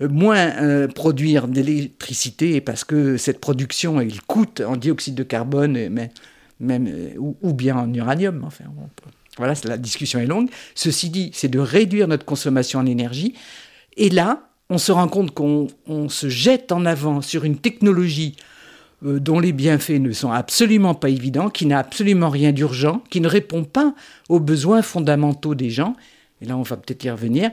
moins 0.00 0.88
produire 0.88 1.46
d'électricité 1.48 2.60
parce 2.60 2.84
que 2.84 3.16
cette 3.16 3.40
production, 3.40 4.00
il 4.00 4.22
coûte 4.22 4.62
en 4.66 4.76
dioxyde 4.76 5.14
de 5.14 5.22
carbone, 5.22 5.88
mais, 5.90 6.10
même, 6.60 6.88
ou, 7.18 7.52
bien 7.52 7.76
en 7.76 7.92
uranium. 7.92 8.42
Enfin, 8.46 8.64
voilà, 9.36 9.54
la 9.64 9.76
discussion 9.76 10.18
est 10.18 10.26
longue. 10.26 10.48
Ceci 10.74 11.10
dit, 11.10 11.30
c'est 11.34 11.48
de 11.48 11.58
réduire 11.58 12.08
notre 12.08 12.24
consommation 12.24 12.78
en 12.78 12.86
énergie. 12.86 13.34
Et 13.96 14.08
là, 14.08 14.48
on 14.70 14.78
se 14.78 14.92
rend 14.92 15.08
compte 15.08 15.32
qu'on 15.32 15.68
se 16.08 16.28
jette 16.28 16.72
en 16.72 16.86
avant 16.86 17.20
sur 17.20 17.44
une 17.44 17.58
technologie 17.58 18.36
euh, 18.38 18.55
dont 19.02 19.38
les 19.38 19.52
bienfaits 19.52 20.00
ne 20.00 20.12
sont 20.12 20.30
absolument 20.30 20.94
pas 20.94 21.08
évidents, 21.08 21.50
qui 21.50 21.66
n'a 21.66 21.78
absolument 21.78 22.30
rien 22.30 22.52
d'urgent, 22.52 23.02
qui 23.10 23.20
ne 23.20 23.28
répond 23.28 23.64
pas 23.64 23.94
aux 24.28 24.40
besoins 24.40 24.82
fondamentaux 24.82 25.54
des 25.54 25.70
gens, 25.70 25.94
et 26.40 26.46
là 26.46 26.56
on 26.56 26.62
va 26.62 26.76
peut-être 26.76 27.04
y 27.04 27.10
revenir, 27.10 27.50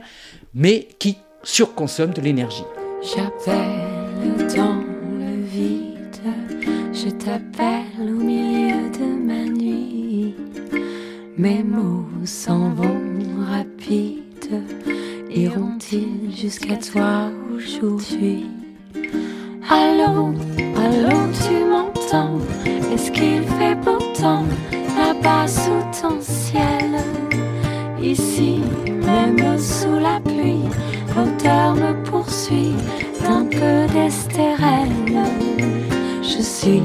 mais 0.54 0.88
qui 0.98 1.16
surconsomme 1.42 2.12
de 2.12 2.20
l'énergie. 2.20 2.64
J'appelle 3.02 4.46
dans 4.56 4.82
le 5.18 5.42
vide, 5.44 6.22
je 6.92 7.10
t'appelle 7.10 8.00
au 8.00 8.22
milieu 8.22 8.90
de 8.90 9.04
ma 9.26 9.44
nuit. 9.44 10.34
Mes 11.36 11.62
mots 11.62 12.06
s'en 12.24 12.70
vont 12.70 13.14
rapides, 13.54 14.62
iront-ils 15.30 16.34
jusqu'à 16.34 16.76
toi 16.76 17.30
aujourd'hui? 17.54 18.46
Allô, 19.68 20.34
allô, 20.76 21.13
tu 21.42 21.64
m'entends 21.64 22.38
Est-ce 22.92 23.10
qu'il 23.10 23.42
fait 23.58 23.76
pourtant 23.82 24.44
là-bas 24.96 25.46
sous 25.46 26.00
ton 26.00 26.20
ciel 26.20 26.90
Ici, 28.00 28.60
même 28.86 29.58
sous 29.58 29.98
la 29.98 30.20
pluie, 30.20 30.68
l'auteur 31.16 31.74
me 31.74 31.92
poursuit 32.04 32.74
d'un 33.22 33.44
peu 33.46 33.92
d'estérène. 33.92 35.24
Je 36.22 36.42
suis 36.42 36.82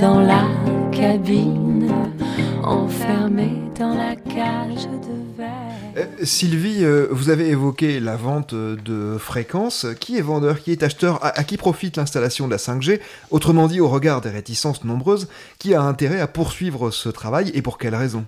dans 0.00 0.20
la 0.20 0.44
cabine, 0.92 1.69
enfermé 2.64 3.50
dans 3.78 3.94
la 3.94 4.16
cage 4.16 4.86
de 4.86 5.36
verre. 5.36 5.50
Euh, 5.96 6.06
Sylvie, 6.22 6.84
euh, 6.84 7.08
vous 7.10 7.30
avez 7.30 7.48
évoqué 7.48 8.00
la 8.00 8.16
vente 8.16 8.54
de 8.54 9.16
fréquences. 9.18 9.86
Qui 10.00 10.18
est 10.18 10.22
vendeur 10.22 10.60
Qui 10.60 10.72
est 10.72 10.82
acheteur 10.82 11.18
à, 11.24 11.44
qui 11.44 11.56
profite 11.56 11.96
l'installation 11.96 12.46
de 12.46 12.52
la 12.52 12.58
5G 12.58 13.00
Autrement 13.30 13.68
dit, 13.68 13.80
au 13.80 13.88
regard 13.88 14.20
des 14.20 14.30
réticences 14.30 14.84
nombreuses, 14.84 15.28
qui 15.58 15.74
a 15.74 15.82
intérêt 15.82 16.20
à 16.20 16.26
poursuivre 16.26 16.90
ce 16.90 17.08
travail 17.08 17.50
et 17.54 17.62
pour 17.62 17.78
quelles 17.78 17.94
raisons? 17.94 18.26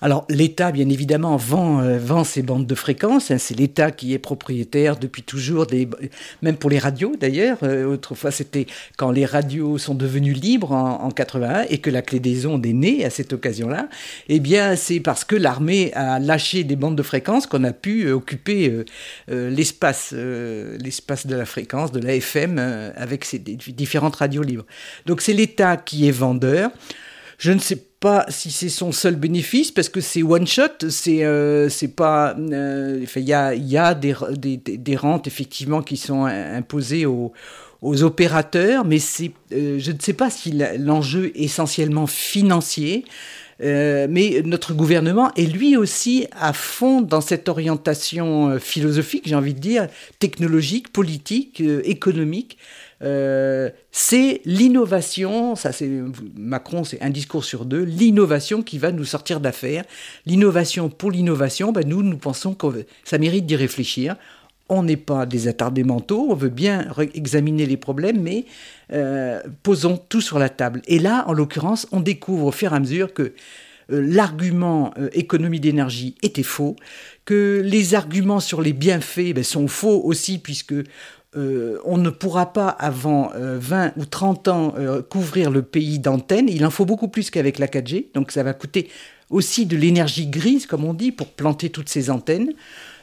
Alors 0.00 0.26
l'État, 0.28 0.72
bien 0.72 0.88
évidemment, 0.88 1.36
vend, 1.36 1.80
euh, 1.80 1.98
vend 1.98 2.24
ces 2.24 2.42
bandes 2.42 2.66
de 2.66 2.74
fréquences. 2.74 3.30
Hein. 3.30 3.38
c'est 3.38 3.56
l'État 3.58 3.90
qui 3.90 4.12
est 4.12 4.18
propriétaire 4.18 4.96
depuis 4.96 5.22
toujours, 5.22 5.66
des, 5.66 5.88
même 6.42 6.56
pour 6.56 6.70
les 6.70 6.78
radios 6.78 7.14
d'ailleurs. 7.18 7.58
Euh, 7.62 7.84
autrefois, 7.86 8.30
c'était 8.30 8.66
quand 8.96 9.10
les 9.10 9.24
radios 9.24 9.78
sont 9.78 9.94
devenues 9.94 10.32
libres 10.32 10.72
en, 10.72 11.10
81 11.10 11.66
et 11.70 11.78
que 11.78 11.90
la 11.90 12.02
clé 12.02 12.20
des 12.20 12.46
ondes 12.46 12.66
est 12.66 12.72
née 12.72 13.04
à 13.04 13.10
cette 13.10 13.32
occasion-là. 13.32 13.88
Eh 14.28 14.40
bien, 14.40 14.76
c'est 14.76 15.00
parce 15.00 15.24
que 15.24 15.36
l'armée 15.36 15.92
a 15.94 16.18
lâché 16.18 16.64
des 16.64 16.76
bandes 16.76 16.96
de 16.96 17.02
fréquences 17.02 17.46
qu'on 17.46 17.64
a 17.64 17.72
pu 17.72 18.04
euh, 18.04 18.16
occuper 18.16 18.84
l'espace, 19.28 20.12
l'espace 20.12 21.26
de 21.26 21.34
la 21.34 21.44
fréquence, 21.44 21.92
de 21.92 22.00
la 22.00 22.14
FM, 22.14 22.58
avec 22.96 23.24
ces 23.24 23.38
différentes 23.38 24.16
radios 24.16 24.42
libres. 24.42 24.64
Donc 25.06 25.20
c'est 25.20 25.32
l'État 25.32 25.76
qui 25.76 26.08
est 26.08 26.12
vendeur. 26.12 26.70
Je 27.38 27.52
ne 27.52 27.58
sais 27.58 27.76
pas 28.00 28.24
si 28.28 28.50
c'est 28.50 28.68
son 28.68 28.92
seul 28.92 29.16
bénéfice 29.16 29.70
parce 29.70 29.88
que 29.88 30.00
c'est 30.00 30.22
one 30.22 30.46
shot, 30.46 30.88
c'est 30.88 31.24
euh, 31.24 31.68
c'est 31.68 31.94
pas 31.94 32.34
euh, 32.38 33.04
il 33.16 33.22
y 33.22 33.32
a 33.34 33.54
il 33.54 33.66
y 33.66 33.76
a 33.76 33.94
des, 33.94 34.14
des, 34.32 34.56
des, 34.56 34.96
rentes 34.96 35.26
effectivement 35.26 35.82
qui 35.82 35.96
sont 35.96 36.24
imposées 36.24 37.06
aux 37.06 37.32
aux 37.82 38.02
opérateurs, 38.02 38.84
mais 38.84 38.98
c'est 38.98 39.32
euh, 39.52 39.78
je 39.78 39.92
ne 39.92 39.98
sais 40.00 40.14
pas 40.14 40.30
si 40.30 40.58
l'enjeu 40.78 41.32
essentiellement 41.34 42.06
financier. 42.06 43.04
Mais 43.60 44.42
notre 44.44 44.74
gouvernement 44.74 45.32
est 45.34 45.46
lui 45.46 45.76
aussi 45.76 46.26
à 46.32 46.52
fond 46.52 47.00
dans 47.00 47.20
cette 47.20 47.48
orientation 47.48 48.58
philosophique, 48.58 49.22
j'ai 49.26 49.34
envie 49.34 49.54
de 49.54 49.60
dire, 49.60 49.88
technologique, 50.18 50.92
politique, 50.92 51.60
économique, 51.84 52.58
euh, 53.02 53.70
c'est 53.90 54.40
l'innovation, 54.44 55.54
ça 55.54 55.72
c'est 55.72 55.90
Macron, 56.36 56.84
c'est 56.84 57.02
un 57.02 57.10
discours 57.10 57.44
sur 57.44 57.64
deux, 57.64 57.82
l'innovation 57.82 58.62
qui 58.62 58.78
va 58.78 58.92
nous 58.92 59.04
sortir 59.04 59.40
d'affaires. 59.40 59.84
L'innovation 60.24 60.88
pour 60.88 61.10
l'innovation, 61.10 61.72
ben 61.72 61.86
nous, 61.86 62.02
nous 62.02 62.16
pensons 62.16 62.54
que 62.54 62.86
ça 63.04 63.18
mérite 63.18 63.46
d'y 63.46 63.56
réfléchir. 63.56 64.16
On 64.68 64.82
n'est 64.82 64.96
pas 64.96 65.26
des 65.26 65.46
attardés 65.46 65.84
mentaux, 65.84 66.26
on 66.30 66.34
veut 66.34 66.48
bien 66.48 66.88
examiner 67.14 67.66
les 67.66 67.76
problèmes, 67.76 68.20
mais 68.20 68.46
euh, 68.92 69.40
posons 69.62 69.96
tout 69.96 70.20
sur 70.20 70.38
la 70.38 70.48
table. 70.48 70.82
Et 70.86 70.98
là, 70.98 71.24
en 71.26 71.32
l'occurrence, 71.32 71.86
on 71.92 72.00
découvre 72.00 72.46
au 72.46 72.52
fur 72.52 72.72
et 72.72 72.76
à 72.76 72.80
mesure 72.80 73.12
que 73.12 73.22
euh, 73.22 73.32
l'argument 73.88 74.92
économie 75.12 75.60
d'énergie 75.60 76.16
était 76.22 76.42
faux, 76.42 76.76
que 77.24 77.62
les 77.64 77.94
arguments 77.94 78.40
sur 78.40 78.62
les 78.62 78.72
bienfaits 78.72 79.34
ben, 79.34 79.44
sont 79.44 79.68
faux 79.68 80.02
aussi, 80.04 80.38
puisque 80.38 80.74
euh, 81.36 81.78
on 81.84 81.98
ne 81.98 82.08
pourra 82.08 82.52
pas 82.52 82.68
avant 82.68 83.30
20 83.34 83.36
euh, 83.36 83.90
ou 83.96 84.06
30 84.06 84.48
ans 84.48 84.74
euh, 84.78 85.02
couvrir 85.02 85.50
le 85.50 85.62
pays 85.62 85.98
d'antennes. 85.98 86.48
Il 86.48 86.64
en 86.64 86.70
faut 86.70 86.86
beaucoup 86.86 87.08
plus 87.08 87.30
qu'avec 87.30 87.58
la 87.58 87.66
4G. 87.66 88.06
Donc 88.14 88.30
ça 88.30 88.42
va 88.42 88.54
coûter 88.54 88.88
aussi 89.28 89.66
de 89.66 89.76
l'énergie 89.76 90.28
grise, 90.28 90.66
comme 90.66 90.84
on 90.84 90.94
dit, 90.94 91.12
pour 91.12 91.28
planter 91.28 91.70
toutes 91.70 91.88
ces 91.88 92.10
antennes. 92.10 92.52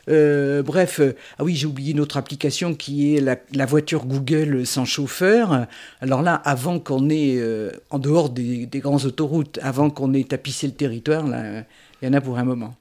Bref, 0.07 1.01
ah 1.37 1.43
oui, 1.43 1.55
j'ai 1.55 1.67
oublié 1.67 1.91
une 1.91 1.99
autre 1.99 2.17
application 2.17 2.73
qui 2.73 3.15
est 3.15 3.21
la, 3.21 3.65
voiture 3.65 4.05
Google 4.05 4.65
sans 4.65 4.85
chauffeur. 4.85 5.67
Alors 6.01 6.21
là, 6.21 6.35
avant 6.45 6.79
qu'on 6.79 7.09
ait, 7.09 7.41
en 7.89 7.99
dehors 7.99 8.29
des, 8.29 8.65
des 8.65 8.79
grandes 8.79 9.05
autoroutes, 9.05 9.59
avant 9.61 9.89
qu'on 9.89 10.13
ait 10.13 10.23
tapissé 10.23 10.67
le 10.67 10.73
territoire, 10.73 11.27
là, 11.27 11.63
il 12.01 12.07
y 12.07 12.09
en 12.09 12.13
a 12.13 12.21
pour 12.21 12.37
un 12.37 12.43
moment. 12.43 12.75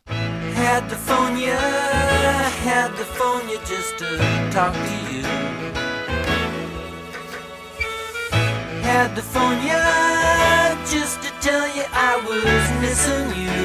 Had 8.93 9.17
the 9.17 9.23
phone, 9.23 9.57
yeah, 9.65 10.77
just 10.85 11.23
to 11.23 11.31
tell 11.41 11.67
you 11.75 11.83
I 11.93 12.21
was 12.29 12.65
missing 12.83 13.29
you. 13.41 13.62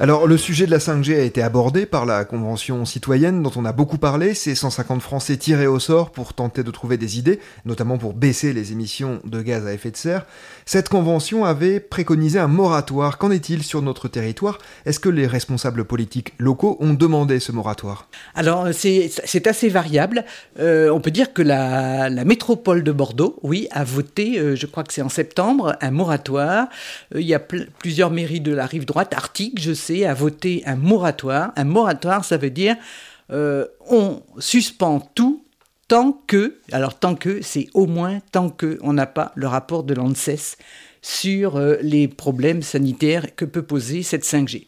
Alors 0.00 0.28
le 0.28 0.36
sujet 0.36 0.64
de 0.64 0.70
la 0.70 0.78
5G 0.78 1.16
a 1.16 1.24
été 1.24 1.42
abordé 1.42 1.84
par 1.84 2.06
la 2.06 2.24
Convention 2.24 2.84
citoyenne 2.84 3.42
dont 3.42 3.50
on 3.56 3.64
a 3.64 3.72
beaucoup 3.72 3.98
parlé, 3.98 4.32
ces 4.32 4.54
150 4.54 5.02
Français 5.02 5.36
tirés 5.36 5.66
au 5.66 5.80
sort 5.80 6.12
pour 6.12 6.34
tenter 6.34 6.62
de 6.62 6.70
trouver 6.70 6.96
des 6.96 7.18
idées, 7.18 7.40
notamment 7.64 7.98
pour 7.98 8.14
baisser 8.14 8.52
les 8.52 8.70
émissions 8.70 9.18
de 9.24 9.42
gaz 9.42 9.66
à 9.66 9.72
effet 9.72 9.90
de 9.90 9.96
serre. 9.96 10.24
Cette 10.68 10.90
convention 10.90 11.46
avait 11.46 11.80
préconisé 11.80 12.38
un 12.38 12.46
moratoire. 12.46 13.16
Qu'en 13.16 13.30
est-il 13.30 13.62
sur 13.62 13.80
notre 13.80 14.06
territoire? 14.06 14.58
Est-ce 14.84 15.00
que 15.00 15.08
les 15.08 15.26
responsables 15.26 15.86
politiques 15.86 16.34
locaux 16.36 16.76
ont 16.80 16.92
demandé 16.92 17.40
ce 17.40 17.52
moratoire? 17.52 18.06
Alors 18.34 18.68
c'est 18.74 19.46
assez 19.46 19.70
variable. 19.70 20.26
Euh, 20.58 20.90
on 20.90 21.00
peut 21.00 21.10
dire 21.10 21.32
que 21.32 21.40
la, 21.40 22.10
métropole 22.26 22.84
de 22.84 22.92
Bordeaux, 22.92 23.38
oui, 23.42 23.66
a 23.70 23.82
voté, 23.82 24.38
euh, 24.38 24.56
je 24.56 24.66
crois 24.66 24.84
que 24.84 24.92
c'est 24.92 25.00
en 25.00 25.08
septembre, 25.08 25.74
un 25.80 25.90
moratoire. 25.90 26.68
Euh, 27.14 27.22
il 27.22 27.26
y 27.26 27.32
a 27.32 27.38
plusieurs 27.38 28.10
mairies 28.10 28.42
de 28.42 28.52
la 28.52 28.66
rive 28.66 28.84
droite, 28.84 29.14
Arctique, 29.14 29.58
je 29.62 29.72
sais, 29.72 30.04
à 30.04 30.12
voter 30.12 30.62
un 30.66 30.76
moratoire. 30.76 31.52
Un 31.56 31.64
moratoire, 31.64 32.26
ça 32.26 32.36
veut 32.36 32.50
dire 32.50 32.76
on 33.30 34.22
suspend 34.38 35.00
tout 35.14 35.44
tant 35.88 36.12
que, 36.26 36.58
alors 36.70 36.98
tant 36.98 37.14
que, 37.14 37.40
c'est 37.42 37.68
au 37.74 37.86
moins 37.86 38.20
tant 38.32 38.50
que 38.50 38.78
on 38.82 38.92
n'a 38.92 39.06
pas 39.06 39.32
le 39.34 39.46
rapport 39.46 39.82
de 39.82 39.94
l'ANSES 39.94 40.56
sur 41.00 41.56
euh, 41.56 41.76
les 41.80 42.08
problèmes 42.08 42.62
sanitaires 42.62 43.34
que 43.34 43.44
peut 43.44 43.62
poser 43.62 44.02
cette 44.02 44.24
5G. 44.24 44.66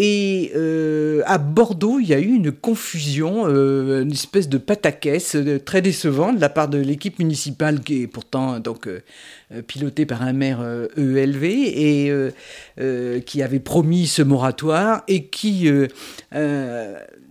Et 0.00 0.52
euh, 0.54 1.22
à 1.26 1.38
Bordeaux, 1.38 1.98
il 1.98 2.06
y 2.08 2.14
a 2.14 2.20
eu 2.20 2.32
une 2.32 2.52
confusion, 2.52 3.46
euh, 3.48 4.02
une 4.04 4.12
espèce 4.12 4.48
de 4.48 4.56
pataquès 4.56 5.34
euh, 5.34 5.58
très 5.58 5.82
décevant 5.82 6.32
de 6.32 6.40
la 6.40 6.48
part 6.48 6.68
de 6.68 6.78
l'équipe 6.78 7.18
municipale 7.18 7.80
qui 7.80 8.02
est 8.02 8.06
pourtant 8.06 8.60
donc 8.60 8.88
pilotée 9.66 10.06
par 10.06 10.22
un 10.22 10.32
maire 10.32 10.60
ELV 10.96 11.42
et 11.44 12.10
euh, 12.10 12.30
euh, 12.80 13.18
qui 13.18 13.42
avait 13.42 13.58
promis 13.58 14.06
ce 14.06 14.22
moratoire 14.22 15.02
et 15.08 15.24
qui 15.24 15.68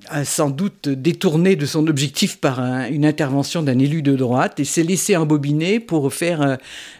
a 0.09 0.23
sans 0.25 0.49
doute 0.49 0.89
détourné 0.89 1.55
de 1.55 1.65
son 1.65 1.87
objectif 1.87 2.37
par 2.39 2.59
un- 2.59 2.87
une 2.89 3.05
intervention 3.05 3.61
d'un 3.63 3.77
élu 3.79 4.01
de 4.01 4.15
droite 4.15 4.59
et 4.59 4.65
s'est 4.65 4.83
laissé 4.83 5.15
embobiner 5.15 5.79
pour 5.79 6.13
faire 6.13 6.57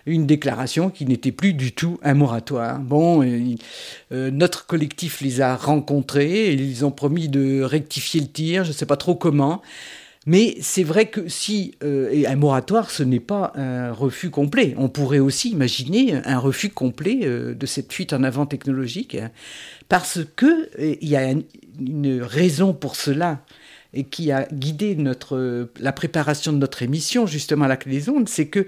une 0.08 0.26
déclaration 0.26 0.90
qui 0.90 1.06
n'était 1.06 1.32
plus 1.32 1.54
du 1.54 1.74
tout 1.74 2.00
un 2.02 2.14
moratoire. 2.14 2.80
Bon, 2.80 3.24
euh, 3.24 4.32
notre 4.32 4.66
collectif 4.66 5.22
les 5.22 5.42
a 5.42 5.56
rencontrés 5.56 6.48
et 6.48 6.54
ils 6.54 6.86
ont 6.86 6.92
promis 6.92 7.28
de 7.30 7.62
rectifier 7.62 8.22
le 8.22 8.28
tir, 8.28 8.64
je 8.64 8.70
ne 8.70 8.74
sais 8.74 8.86
pas 8.86 8.98
trop 8.98 9.16
comment. 9.16 9.62
Mais 10.26 10.58
c'est 10.60 10.84
vrai 10.84 11.06
que 11.06 11.30
si 11.30 11.76
euh, 11.84 12.24
un 12.28 12.36
moratoire, 12.36 12.92
ce 12.92 13.02
n'est 13.02 13.22
pas 13.22 13.54
un 13.56 13.94
refus 13.94 14.30
complet. 14.30 14.76
On 14.78 14.90
pourrait 14.90 15.20
aussi 15.20 15.52
imaginer 15.52 16.16
un 16.26 16.38
refus 16.38 16.70
complet 16.70 17.20
euh, 17.24 17.54
de 17.54 17.66
cette 17.66 17.94
fuite 17.94 18.12
en 18.12 18.24
avant 18.24 18.46
technologique, 18.46 19.16
hein, 19.16 19.32
parce 19.88 20.20
que 20.36 20.70
il 20.80 21.08
y 21.08 21.16
a 21.16 21.22
un- 21.30 21.44
une 21.80 22.22
raison 22.22 22.74
pour 22.74 22.96
cela 22.98 23.40
et 23.94 24.04
qui 24.04 24.34
a 24.34 24.48
guidé 24.52 24.96
notre 24.96 25.70
la 25.80 25.94
préparation 25.94 26.52
de 26.52 26.58
notre 26.58 26.82
émission 26.84 27.26
justement 27.26 27.66
à 27.66 27.68
la 27.70 27.78
clé 27.78 27.94
des 27.94 28.10
ondes, 28.10 28.28
c'est 28.28 28.48
que 28.48 28.68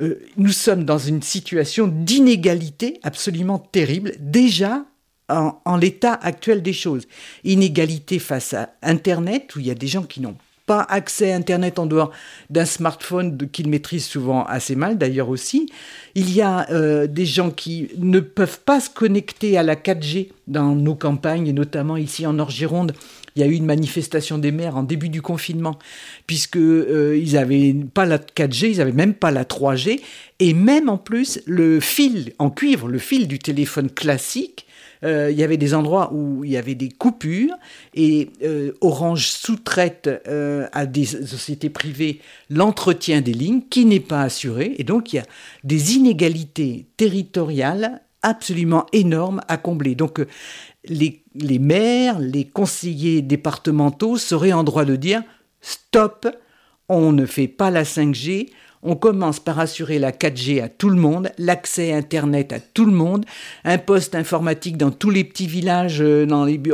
euh, 0.00 0.20
nous 0.36 0.52
sommes 0.52 0.84
dans 0.84 0.98
une 0.98 1.22
situation 1.22 1.86
d'inégalité 1.86 2.98
absolument 3.02 3.58
terrible 3.58 4.12
déjà 4.18 4.84
en, 5.28 5.76
l'état 5.76 6.14
actuel 6.14 6.62
des 6.62 6.72
choses. 6.72 7.06
Inégalité 7.44 8.18
face 8.18 8.52
à 8.54 8.74
Internet, 8.82 9.54
où 9.56 9.60
il 9.60 9.66
y 9.66 9.70
a 9.70 9.74
des 9.74 9.86
gens 9.86 10.02
qui 10.02 10.20
n'ont 10.20 10.36
pas 10.66 10.82
accès 10.88 11.32
à 11.32 11.36
Internet 11.36 11.78
en 11.78 11.86
dehors 11.86 12.10
d'un 12.50 12.64
smartphone 12.64 13.36
qu'ils 13.50 13.68
maîtrisent 13.68 14.06
souvent 14.06 14.44
assez 14.44 14.76
mal 14.76 14.96
d'ailleurs 14.96 15.28
aussi. 15.28 15.70
Il 16.14 16.32
y 16.32 16.40
a 16.40 16.70
euh, 16.70 17.06
des 17.06 17.26
gens 17.26 17.50
qui 17.50 17.88
ne 17.98 18.20
peuvent 18.20 18.60
pas 18.60 18.80
se 18.80 18.90
connecter 18.90 19.58
à 19.58 19.62
la 19.62 19.76
4G 19.76 20.30
dans 20.46 20.74
nos 20.74 20.94
campagnes, 20.94 21.48
et 21.48 21.52
notamment 21.52 21.96
ici 21.96 22.26
en 22.26 22.34
Nord-Gironde. 22.34 22.94
Il 23.36 23.40
y 23.40 23.42
a 23.42 23.46
eu 23.46 23.54
une 23.54 23.66
manifestation 23.66 24.38
des 24.38 24.52
maires 24.52 24.76
en 24.76 24.82
début 24.82 25.08
du 25.08 25.22
confinement, 25.22 25.78
puisque 26.26 26.56
euh, 26.56 27.18
ils 27.20 27.36
avaient 27.36 27.74
pas 27.92 28.06
la 28.06 28.18
4G, 28.18 28.70
ils 28.70 28.80
avaient 28.80 28.92
même 28.92 29.14
pas 29.14 29.30
la 29.30 29.44
3G, 29.44 30.00
et 30.38 30.54
même 30.54 30.88
en 30.88 30.98
plus 30.98 31.40
le 31.46 31.80
fil 31.80 32.32
en 32.38 32.50
cuivre, 32.50 32.88
le 32.88 32.98
fil 32.98 33.26
du 33.26 33.38
téléphone 33.38 33.90
classique, 33.90 34.66
euh, 35.04 35.30
il 35.30 35.38
y 35.38 35.42
avait 35.42 35.56
des 35.56 35.74
endroits 35.74 36.12
où 36.12 36.44
il 36.44 36.50
y 36.50 36.56
avait 36.56 36.74
des 36.74 36.88
coupures 36.88 37.54
et 37.94 38.30
euh, 38.42 38.72
Orange 38.80 39.28
sous-traite 39.28 40.08
euh, 40.28 40.66
à 40.72 40.86
des 40.86 41.04
sociétés 41.04 41.68
privées 41.68 42.20
l'entretien 42.48 43.20
des 43.20 43.34
lignes 43.34 43.62
qui 43.68 43.84
n'est 43.84 44.00
pas 44.00 44.22
assuré 44.22 44.74
et 44.78 44.84
donc 44.84 45.12
il 45.12 45.16
y 45.16 45.18
a 45.18 45.26
des 45.62 45.94
inégalités 45.94 46.86
territoriales 46.96 48.00
absolument 48.24 48.86
énormes 48.92 49.40
à 49.48 49.56
combler. 49.56 49.94
Donc 49.94 50.18
euh, 50.18 50.26
les, 50.86 51.58
maires, 51.58 52.18
les 52.18 52.44
conseillers 52.44 53.22
départementaux 53.22 54.16
seraient 54.16 54.52
en 54.52 54.64
droit 54.64 54.84
de 54.84 54.96
dire 54.96 55.22
stop, 55.60 56.26
on 56.88 57.12
ne 57.12 57.26
fait 57.26 57.48
pas 57.48 57.70
la 57.70 57.84
5G, 57.84 58.50
on 58.82 58.96
commence 58.96 59.40
par 59.40 59.58
assurer 59.58 59.98
la 59.98 60.12
4G 60.12 60.62
à 60.62 60.68
tout 60.68 60.90
le 60.90 60.96
monde, 60.96 61.32
l'accès 61.38 61.92
Internet 61.92 62.52
à 62.52 62.60
tout 62.60 62.84
le 62.84 62.92
monde, 62.92 63.24
un 63.64 63.78
poste 63.78 64.14
informatique 64.14 64.76
dans 64.76 64.90
tous 64.90 65.10
les 65.10 65.24
petits 65.24 65.46
villages, 65.46 66.02
euh, 66.02 66.26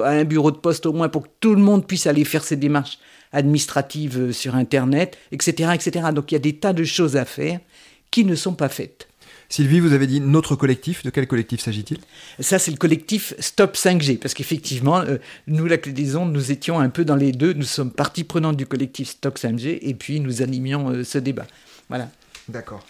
un 0.04 0.24
bureau 0.24 0.50
de 0.50 0.56
poste 0.56 0.86
au 0.86 0.92
moins 0.92 1.08
pour 1.08 1.22
que 1.22 1.32
tout 1.38 1.54
le 1.54 1.62
monde 1.62 1.86
puisse 1.86 2.06
aller 2.06 2.24
faire 2.24 2.42
ses 2.42 2.56
démarches 2.56 2.98
administratives 3.32 4.18
euh, 4.18 4.32
sur 4.32 4.56
Internet, 4.56 5.16
etc., 5.30 5.70
etc. 5.74 6.06
Donc 6.12 6.32
il 6.32 6.34
y 6.34 6.36
a 6.36 6.40
des 6.40 6.56
tas 6.56 6.72
de 6.72 6.84
choses 6.84 7.16
à 7.16 7.24
faire 7.24 7.60
qui 8.10 8.24
ne 8.24 8.34
sont 8.34 8.54
pas 8.54 8.68
faites. 8.68 9.09
Sylvie, 9.50 9.80
vous 9.80 9.92
avez 9.92 10.06
dit 10.06 10.20
notre 10.20 10.56
collectif. 10.56 11.02
De 11.02 11.10
quel 11.10 11.26
collectif 11.26 11.60
s'agit-il? 11.60 11.98
Ça, 12.38 12.58
c'est 12.58 12.70
le 12.70 12.76
collectif 12.76 13.34
Stop 13.40 13.76
5G, 13.76 14.18
parce 14.18 14.32
qu'effectivement, 14.32 15.00
euh, 15.00 15.18
nous, 15.48 15.66
la 15.66 15.76
clé 15.76 15.92
des 15.92 16.16
ondes, 16.16 16.32
nous 16.32 16.52
étions 16.52 16.78
un 16.78 16.88
peu 16.88 17.04
dans 17.04 17.16
les 17.16 17.32
deux. 17.32 17.52
Nous 17.52 17.64
sommes 17.64 17.90
partie 17.90 18.24
prenante 18.24 18.56
du 18.56 18.64
collectif 18.64 19.08
Stop 19.08 19.38
5G, 19.38 19.80
et 19.82 19.94
puis 19.94 20.20
nous 20.20 20.40
animions 20.40 20.90
euh, 20.90 21.04
ce 21.04 21.18
débat. 21.18 21.46
Voilà. 21.88 22.08
D'accord. 22.48 22.84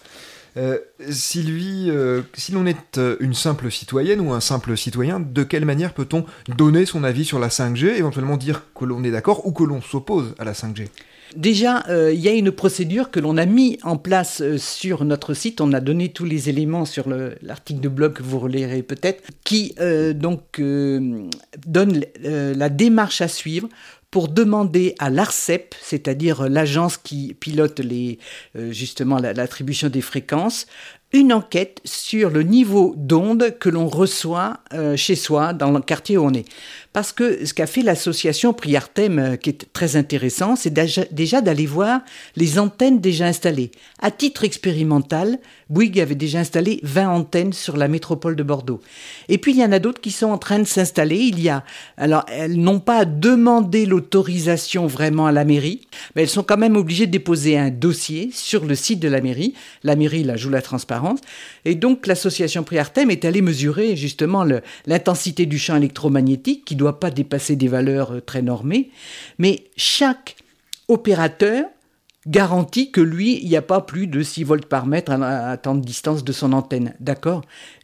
Euh, 0.57 0.77
Sylvie, 1.09 1.87
euh, 1.89 2.21
si 2.33 2.51
l'on 2.51 2.65
est 2.65 2.97
euh, 2.97 3.15
une 3.21 3.33
simple 3.33 3.71
citoyenne 3.71 4.19
ou 4.19 4.33
un 4.33 4.41
simple 4.41 4.75
citoyen, 4.75 5.19
de 5.19 5.43
quelle 5.43 5.65
manière 5.65 5.93
peut-on 5.93 6.25
donner 6.57 6.85
son 6.85 7.03
avis 7.03 7.25
sur 7.25 7.39
la 7.39 7.47
5G, 7.47 7.85
éventuellement 7.95 8.37
dire 8.37 8.63
que 8.75 8.83
l'on 8.85 9.03
est 9.03 9.11
d'accord 9.11 9.47
ou 9.47 9.51
que 9.51 9.63
l'on 9.63 9.81
s'oppose 9.81 10.35
à 10.39 10.43
la 10.43 10.53
5G 10.53 10.89
Déjà, 11.35 11.85
euh, 11.87 12.11
il 12.13 12.19
y 12.19 12.27
a 12.27 12.33
une 12.33 12.51
procédure 12.51 13.09
que 13.09 13.19
l'on 13.19 13.37
a 13.37 13.45
mis 13.45 13.77
en 13.83 13.95
place 13.97 14.41
euh, 14.41 14.57
sur 14.57 15.05
notre 15.05 15.33
site. 15.33 15.61
On 15.61 15.71
a 15.73 15.79
donné 15.79 16.09
tous 16.09 16.25
les 16.25 16.49
éléments 16.49 16.85
sur 16.85 17.07
le- 17.07 17.35
l'article 17.41 17.79
de 17.79 17.87
blog 17.89 18.13
que 18.13 18.23
vous 18.23 18.39
relirez 18.39 18.83
peut-être, 18.83 19.23
qui 19.45 19.73
euh, 19.79 20.13
donc 20.13 20.61
donne 21.65 22.03
la 22.21 22.69
démarche 22.69 23.21
à 23.21 23.27
suivre 23.27 23.69
pour 24.09 24.27
demander 24.27 24.93
à 24.99 25.09
l'ARCEP, 25.09 25.73
c'est-à-dire 25.81 26.49
l'agence 26.49 26.97
qui 26.97 27.33
pilote 27.39 27.81
justement 28.69 29.17
la- 29.17 29.31
l'attribution 29.33 29.87
des 29.87 30.01
fréquences, 30.01 30.67
une 31.13 31.31
enquête 31.33 31.79
sur 31.85 32.29
le 32.29 32.43
niveau 32.43 32.93
d'onde 32.97 33.57
que 33.59 33.69
l'on 33.69 33.87
reçoit 33.87 34.59
chez 34.97 35.15
soi, 35.15 35.53
dans 35.53 35.71
le 35.71 35.79
quartier 35.81 36.17
où 36.17 36.25
on 36.25 36.33
est. 36.33 36.45
Parce 36.93 37.13
que 37.13 37.45
ce 37.45 37.53
qu'a 37.53 37.67
fait 37.67 37.83
l'association 37.83 38.51
Priartem, 38.51 39.17
euh, 39.17 39.35
qui 39.37 39.49
est 39.49 39.71
très 39.71 39.95
intéressant, 39.95 40.57
c'est 40.57 40.73
déjà, 40.73 41.41
d'aller 41.41 41.65
voir 41.65 42.01
les 42.35 42.59
antennes 42.59 42.99
déjà 42.99 43.27
installées. 43.27 43.71
À 44.01 44.11
titre 44.11 44.43
expérimental, 44.43 45.39
Bouygues 45.69 46.01
avait 46.01 46.15
déjà 46.15 46.39
installé 46.39 46.81
20 46.83 47.09
antennes 47.09 47.53
sur 47.53 47.77
la 47.77 47.87
métropole 47.87 48.35
de 48.35 48.43
Bordeaux. 48.43 48.81
Et 49.29 49.37
puis 49.37 49.53
il 49.53 49.59
y 49.59 49.63
en 49.63 49.71
a 49.71 49.79
d'autres 49.79 50.01
qui 50.01 50.11
sont 50.11 50.27
en 50.27 50.37
train 50.37 50.59
de 50.59 50.65
s'installer. 50.65 51.15
Il 51.15 51.39
y 51.39 51.47
a, 51.47 51.63
alors 51.95 52.25
elles 52.27 52.57
n'ont 52.57 52.81
pas 52.81 53.05
demandé 53.05 53.85
l'autorisation 53.85 54.85
vraiment 54.85 55.27
à 55.27 55.31
la 55.31 55.45
mairie, 55.45 55.87
mais 56.15 56.23
elles 56.23 56.29
sont 56.29 56.43
quand 56.43 56.57
même 56.57 56.75
obligées 56.75 57.07
de 57.07 57.11
déposer 57.11 57.57
un 57.57 57.69
dossier 57.69 58.31
sur 58.33 58.65
le 58.65 58.75
site 58.75 58.99
de 58.99 59.07
la 59.07 59.21
mairie. 59.21 59.53
La 59.85 59.95
mairie, 59.95 60.25
là, 60.25 60.35
joue 60.35 60.49
la 60.49 60.61
transparence. 60.61 61.19
Et 61.63 61.75
donc 61.75 62.05
l'association 62.05 62.63
Priartem 62.63 63.09
est 63.09 63.23
allée 63.23 63.41
mesurer 63.41 63.95
justement 63.95 64.45
l'intensité 64.85 65.45
du 65.45 65.57
champ 65.57 65.77
électromagnétique 65.77 66.65
qui 66.65 66.75
doit 66.81 66.99
pas 66.99 67.11
dépasser 67.11 67.55
des 67.55 67.67
valeurs 67.67 68.13
euh, 68.13 68.21
très 68.21 68.41
normées. 68.41 68.91
Mais 69.37 69.65
chaque 69.77 70.35
opérateur 70.87 71.65
garantit 72.27 72.91
que 72.91 73.01
lui, 73.01 73.39
il 73.41 73.49
n'y 73.49 73.55
a 73.55 73.61
pas 73.61 73.81
plus 73.81 74.07
de 74.07 74.21
6 74.21 74.43
volts 74.43 74.65
par 74.65 74.85
mètre 74.85 75.11
à, 75.11 75.57
tant 75.57 75.75
de 75.75 75.83
distance 75.83 76.23
de 76.23 76.31
son 76.31 76.53
antenne. 76.53 76.93
D'accord? 76.99 77.41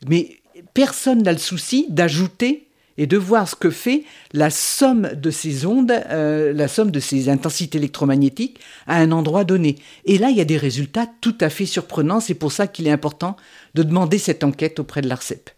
Mais 0.08 0.38
personne 0.74 1.24
n'a 1.24 1.32
le 1.32 1.38
souci 1.38 1.88
d'ajouter 1.90 2.68
et 3.00 3.06
de 3.06 3.18
voir 3.18 3.48
ce 3.48 3.56
que 3.56 3.70
fait 3.70 4.04
la 4.34 4.50
somme 4.50 5.10
de 5.16 5.30
ces 5.30 5.66
ondes, 5.66 5.92
euh, 5.92 6.52
la 6.54 6.68
somme 6.68 6.92
de 6.92 7.00
ces 7.00 7.30
intensités 7.30 7.78
électromagnétiques 7.78 8.60
à 8.88 8.98
un 8.98 9.12
endroit 9.12 9.44
donné. 9.44 9.76
Et 10.06 10.18
là, 10.18 10.30
il 10.30 10.38
y 10.38 10.42
a 10.42 10.46
des 10.46 10.58
résultats 10.58 11.08
tout 11.22 11.38
à 11.40 11.50
fait 11.50 11.68
surprenants. 11.68 12.20
C'est 12.20 12.34
pour 12.34 12.52
ça 12.52 12.66
qu'il 12.68 12.88
est 12.88 12.92
important 12.92 13.38
de 13.76 13.84
demander 13.84 14.18
cette 14.18 14.44
enquête 14.44 14.80
auprès 14.80 15.02
de 15.02 15.10
l'ARCEP. 15.10 15.52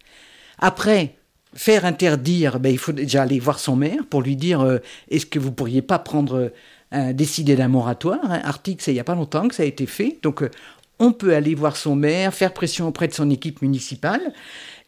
Après, 0.58 1.16
faire 1.54 1.84
interdire, 1.84 2.60
ben, 2.60 2.70
il 2.70 2.78
faut 2.78 2.92
déjà 2.92 3.22
aller 3.22 3.38
voir 3.40 3.58
son 3.58 3.76
maire 3.76 4.02
pour 4.08 4.22
lui 4.22 4.36
dire 4.36 4.60
euh, 4.60 4.78
est-ce 5.10 5.26
que 5.26 5.38
vous 5.38 5.52
pourriez 5.52 5.82
pas 5.82 5.98
prendre 5.98 6.36
euh, 6.36 6.48
un- 6.92 7.12
décider 7.12 7.56
d'un 7.56 7.68
moratoire 7.68 8.20
Un 8.24 8.40
article, 8.40 8.82
c'est 8.82 8.92
il 8.92 8.94
n'y 8.94 9.00
a 9.00 9.04
pas 9.04 9.14
longtemps 9.14 9.48
que 9.48 9.54
ça 9.54 9.62
a 9.62 9.66
été 9.66 9.86
fait. 9.86 10.18
Donc, 10.22 10.42
euh, 10.42 10.50
on 10.98 11.12
peut 11.12 11.34
aller 11.34 11.54
voir 11.54 11.76
son 11.76 11.96
maire, 11.96 12.34
faire 12.34 12.52
pression 12.52 12.86
auprès 12.86 13.08
de 13.08 13.14
son 13.14 13.30
équipe 13.30 13.62
municipale 13.62 14.20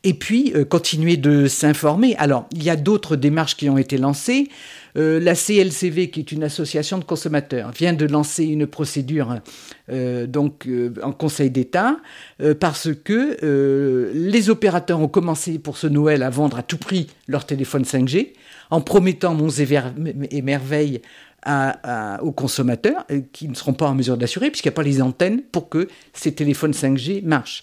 et 0.05 0.13
puis 0.13 0.53
continuer 0.69 1.17
de 1.17 1.47
s'informer. 1.47 2.17
Alors, 2.17 2.47
il 2.53 2.63
y 2.63 2.69
a 2.69 2.77
d'autres 2.77 3.17
démarches 3.17 3.57
qui 3.57 3.71
ont 3.71 3.79
été 3.79 3.97
lancées. 3.97 4.51
Euh, 4.97 5.21
la 5.21 5.35
CLCV, 5.35 6.11
qui 6.11 6.21
est 6.21 6.33
une 6.33 6.45
association 6.45 6.99
de 6.99 7.05
consommateurs, 7.05 7.71
vient 7.71 7.93
de 7.93 8.07
lancer 8.07 8.45
une 8.45 8.67
procédure 8.67 9.37
euh, 9.91 10.27
donc 10.27 10.67
euh, 10.67 10.93
en 11.03 11.13
Conseil 11.13 11.51
d'État 11.51 11.97
parce 12.61 12.89
que 13.05 14.11
les 14.15 14.51
opérateurs 14.51 15.01
ont 15.01 15.09
commencé 15.09 15.59
pour 15.59 15.77
ce 15.77 15.87
Noël 15.87 16.23
à 16.23 16.31
vendre 16.31 16.59
à 16.59 16.63
tout 16.63 16.77
prix 16.77 17.07
leur 17.29 17.47
téléphone 17.47 17.83
5G 17.85 18.33
en 18.71 18.81
promettant 18.81 19.35
monts 19.35 19.51
et, 19.51 20.43
à- 21.43 22.17
à- 22.17 22.23
aux 22.23 22.33
consommateurs 22.33 23.05
euh, 23.11 23.21
qui 23.33 23.49
ne 23.49 23.55
seront 23.55 23.73
pas 23.73 23.89
en 23.89 23.95
mesure 23.95 24.17
d'assurer 24.17 24.51
puisqu'il 24.51 24.69
n'y 24.69 24.75
a 24.75 24.77
pas 24.77 24.83
les 24.83 25.03
antennes 25.03 25.43
pour 25.43 25.69
que 25.69 25.89
ces 26.13 26.33
téléphones 26.35 26.73
5G 26.73 27.23
marchent. 27.23 27.63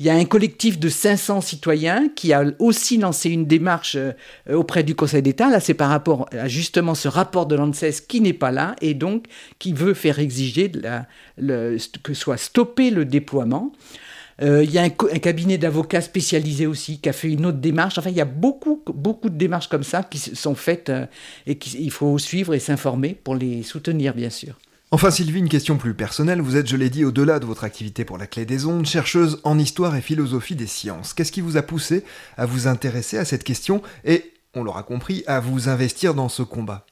Il 0.00 0.06
y 0.06 0.10
a 0.10 0.14
un 0.14 0.24
collectif 0.24 0.78
de 0.78 0.88
500 0.88 1.40
citoyens 1.40 2.08
qui 2.14 2.32
a 2.32 2.44
aussi 2.58 2.98
lancé 2.98 3.30
une 3.30 3.46
démarche 3.46 3.96
euh, 3.96 4.12
auprès 4.52 4.82
du 4.82 4.94
Conseil 4.94 5.22
d'État. 5.22 5.48
Là, 5.50 5.60
c'est 5.60 5.74
par 5.74 5.90
rapport 5.90 6.28
à 6.32 6.48
justement 6.48 6.94
ce 6.94 7.08
rapport 7.08 7.46
de 7.46 7.54
l'ANSES 7.54 8.00
qui 8.06 8.20
n'est 8.20 8.32
pas 8.32 8.50
là 8.50 8.74
et 8.80 8.94
donc 8.94 9.26
qui 9.58 9.72
veut 9.72 9.94
faire 9.94 10.18
exiger 10.18 10.70
que 11.38 12.14
soit 12.14 12.36
stoppé 12.36 12.90
le 12.90 13.04
déploiement. 13.04 13.72
Euh, 14.40 14.62
il 14.62 14.70
y 14.70 14.78
a 14.78 14.82
un, 14.82 14.90
cabinet 14.90 15.58
d'avocats 15.58 16.00
spécialisé 16.00 16.66
aussi 16.66 17.00
qui 17.00 17.08
a 17.08 17.12
fait 17.12 17.28
une 17.28 17.46
autre 17.46 17.58
démarche. 17.58 17.98
Enfin, 17.98 18.10
il 18.10 18.16
y 18.16 18.20
a 18.20 18.24
beaucoup, 18.24 18.82
beaucoup 18.86 19.28
de 19.30 19.36
démarches 19.36 19.68
comme 19.68 19.82
ça 19.82 20.02
qui 20.02 20.18
sont 20.18 20.54
faites 20.54 20.92
et 21.46 21.58
qu'il 21.58 21.90
faut 21.90 22.18
suivre 22.18 22.54
et 22.54 22.60
s'informer 22.60 23.14
pour 23.14 23.34
les 23.34 23.62
soutenir, 23.62 24.14
bien 24.14 24.30
sûr. 24.30 24.54
Enfin 24.90 25.10
Sylvie, 25.10 25.38
une 25.38 25.50
question 25.50 25.76
plus 25.76 25.92
personnelle. 25.92 26.40
Vous 26.40 26.56
êtes, 26.56 26.66
je 26.66 26.76
l'ai 26.76 26.88
dit, 26.88 27.04
au-delà 27.04 27.40
de 27.40 27.44
votre 27.44 27.64
activité 27.64 28.06
pour 28.06 28.16
la 28.16 28.26
clé 28.26 28.46
des 28.46 28.64
ondes, 28.64 28.86
chercheuse 28.86 29.38
en 29.44 29.58
histoire 29.58 29.94
et 29.94 30.00
philosophie 30.00 30.56
des 30.56 30.66
sciences. 30.66 31.12
Qu'est-ce 31.12 31.32
qui 31.32 31.42
vous 31.42 31.58
a 31.58 31.62
poussé 31.62 32.04
à 32.38 32.46
vous 32.46 32.68
intéresser 32.68 33.18
à 33.18 33.26
cette 33.26 33.44
question 33.44 33.82
et, 34.06 34.32
on 34.54 34.64
l'aura 34.64 34.82
compris, 34.82 35.24
à 35.26 35.40
vous 35.40 35.68
investir 35.68 36.14
dans 36.14 36.30
ce 36.30 36.42
combat? 36.42 36.86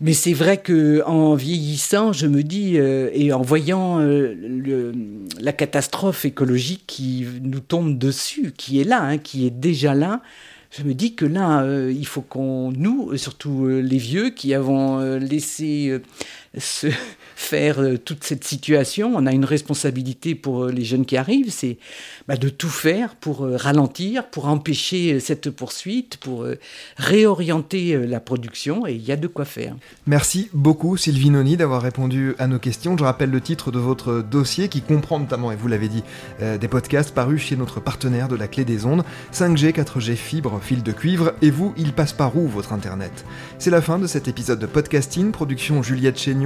Mais 0.00 0.12
c'est 0.12 0.34
vrai 0.34 0.58
que 0.58 1.02
en 1.06 1.34
vieillissant, 1.34 2.12
je 2.12 2.26
me 2.26 2.42
dis 2.42 2.78
euh, 2.78 3.08
et 3.14 3.32
en 3.32 3.40
voyant 3.40 3.98
euh, 4.00 4.92
la 5.40 5.52
catastrophe 5.52 6.26
écologique 6.26 6.84
qui 6.86 7.26
nous 7.42 7.60
tombe 7.60 7.96
dessus, 7.96 8.52
qui 8.54 8.78
est 8.78 8.84
là, 8.84 9.02
hein, 9.02 9.16
qui 9.16 9.46
est 9.46 9.50
déjà 9.50 9.94
là, 9.94 10.20
je 10.70 10.82
me 10.82 10.92
dis 10.92 11.14
que 11.14 11.24
là, 11.24 11.62
euh, 11.62 11.90
il 11.96 12.06
faut 12.06 12.20
qu'on, 12.20 12.72
nous, 12.72 13.16
surtout 13.16 13.68
les 13.68 13.96
vieux 13.96 14.28
qui 14.28 14.52
avons 14.52 15.00
laissé 15.18 15.98
se 16.56 16.88
faire 17.36 17.78
toute 18.04 18.24
cette 18.24 18.44
situation, 18.44 19.12
on 19.14 19.26
a 19.26 19.32
une 19.32 19.44
responsabilité 19.44 20.34
pour 20.34 20.66
les 20.66 20.84
jeunes 20.84 21.04
qui 21.04 21.18
arrivent, 21.18 21.50
c'est 21.50 21.76
bah, 22.28 22.36
de 22.36 22.48
tout 22.48 22.68
faire 22.68 23.14
pour 23.14 23.44
euh, 23.44 23.56
ralentir, 23.56 24.28
pour 24.30 24.46
empêcher 24.46 25.14
euh, 25.14 25.20
cette 25.20 25.50
poursuite, 25.50 26.16
pour 26.16 26.42
euh, 26.42 26.58
réorienter 26.96 28.06
la 28.06 28.20
production, 28.20 28.86
et 28.86 28.94
il 28.94 29.04
y 29.04 29.12
a 29.12 29.16
de 29.16 29.26
quoi 29.26 29.44
faire. 29.44 29.76
Merci 30.06 30.48
beaucoup 30.52 30.96
Sylvie 30.96 31.30
Noni 31.30 31.56
d'avoir 31.56 31.82
répondu 31.82 32.34
à 32.38 32.46
nos 32.46 32.58
questions. 32.58 32.96
Je 32.96 33.04
rappelle 33.04 33.30
le 33.30 33.40
titre 33.40 33.70
de 33.70 33.78
votre 33.78 34.22
dossier 34.22 34.68
qui 34.68 34.80
comprend 34.80 35.20
notamment, 35.20 35.52
et 35.52 35.56
vous 35.56 35.68
l'avez 35.68 35.88
dit, 35.88 36.02
des 36.40 36.68
podcasts 36.68 37.14
parus 37.14 37.42
chez 37.42 37.56
notre 37.56 37.80
partenaire 37.80 38.28
de 38.28 38.36
la 38.36 38.48
clé 38.48 38.64
des 38.64 38.86
ondes, 38.86 39.04
5G, 39.32 39.72
4G, 39.72 40.16
fibre, 40.16 40.60
fil 40.62 40.82
de 40.82 40.92
cuivre, 40.92 41.34
et 41.42 41.50
vous, 41.50 41.74
il 41.76 41.92
passe 41.92 42.12
par 42.12 42.36
où 42.36 42.48
votre 42.48 42.72
internet? 42.72 43.24
C'est 43.58 43.70
la 43.70 43.82
fin 43.82 43.98
de 43.98 44.06
cet 44.06 44.28
épisode 44.28 44.58
de 44.58 44.66
podcasting, 44.66 45.32
production 45.32 45.82
Juliette 45.82 46.18
Chénion, 46.18 46.45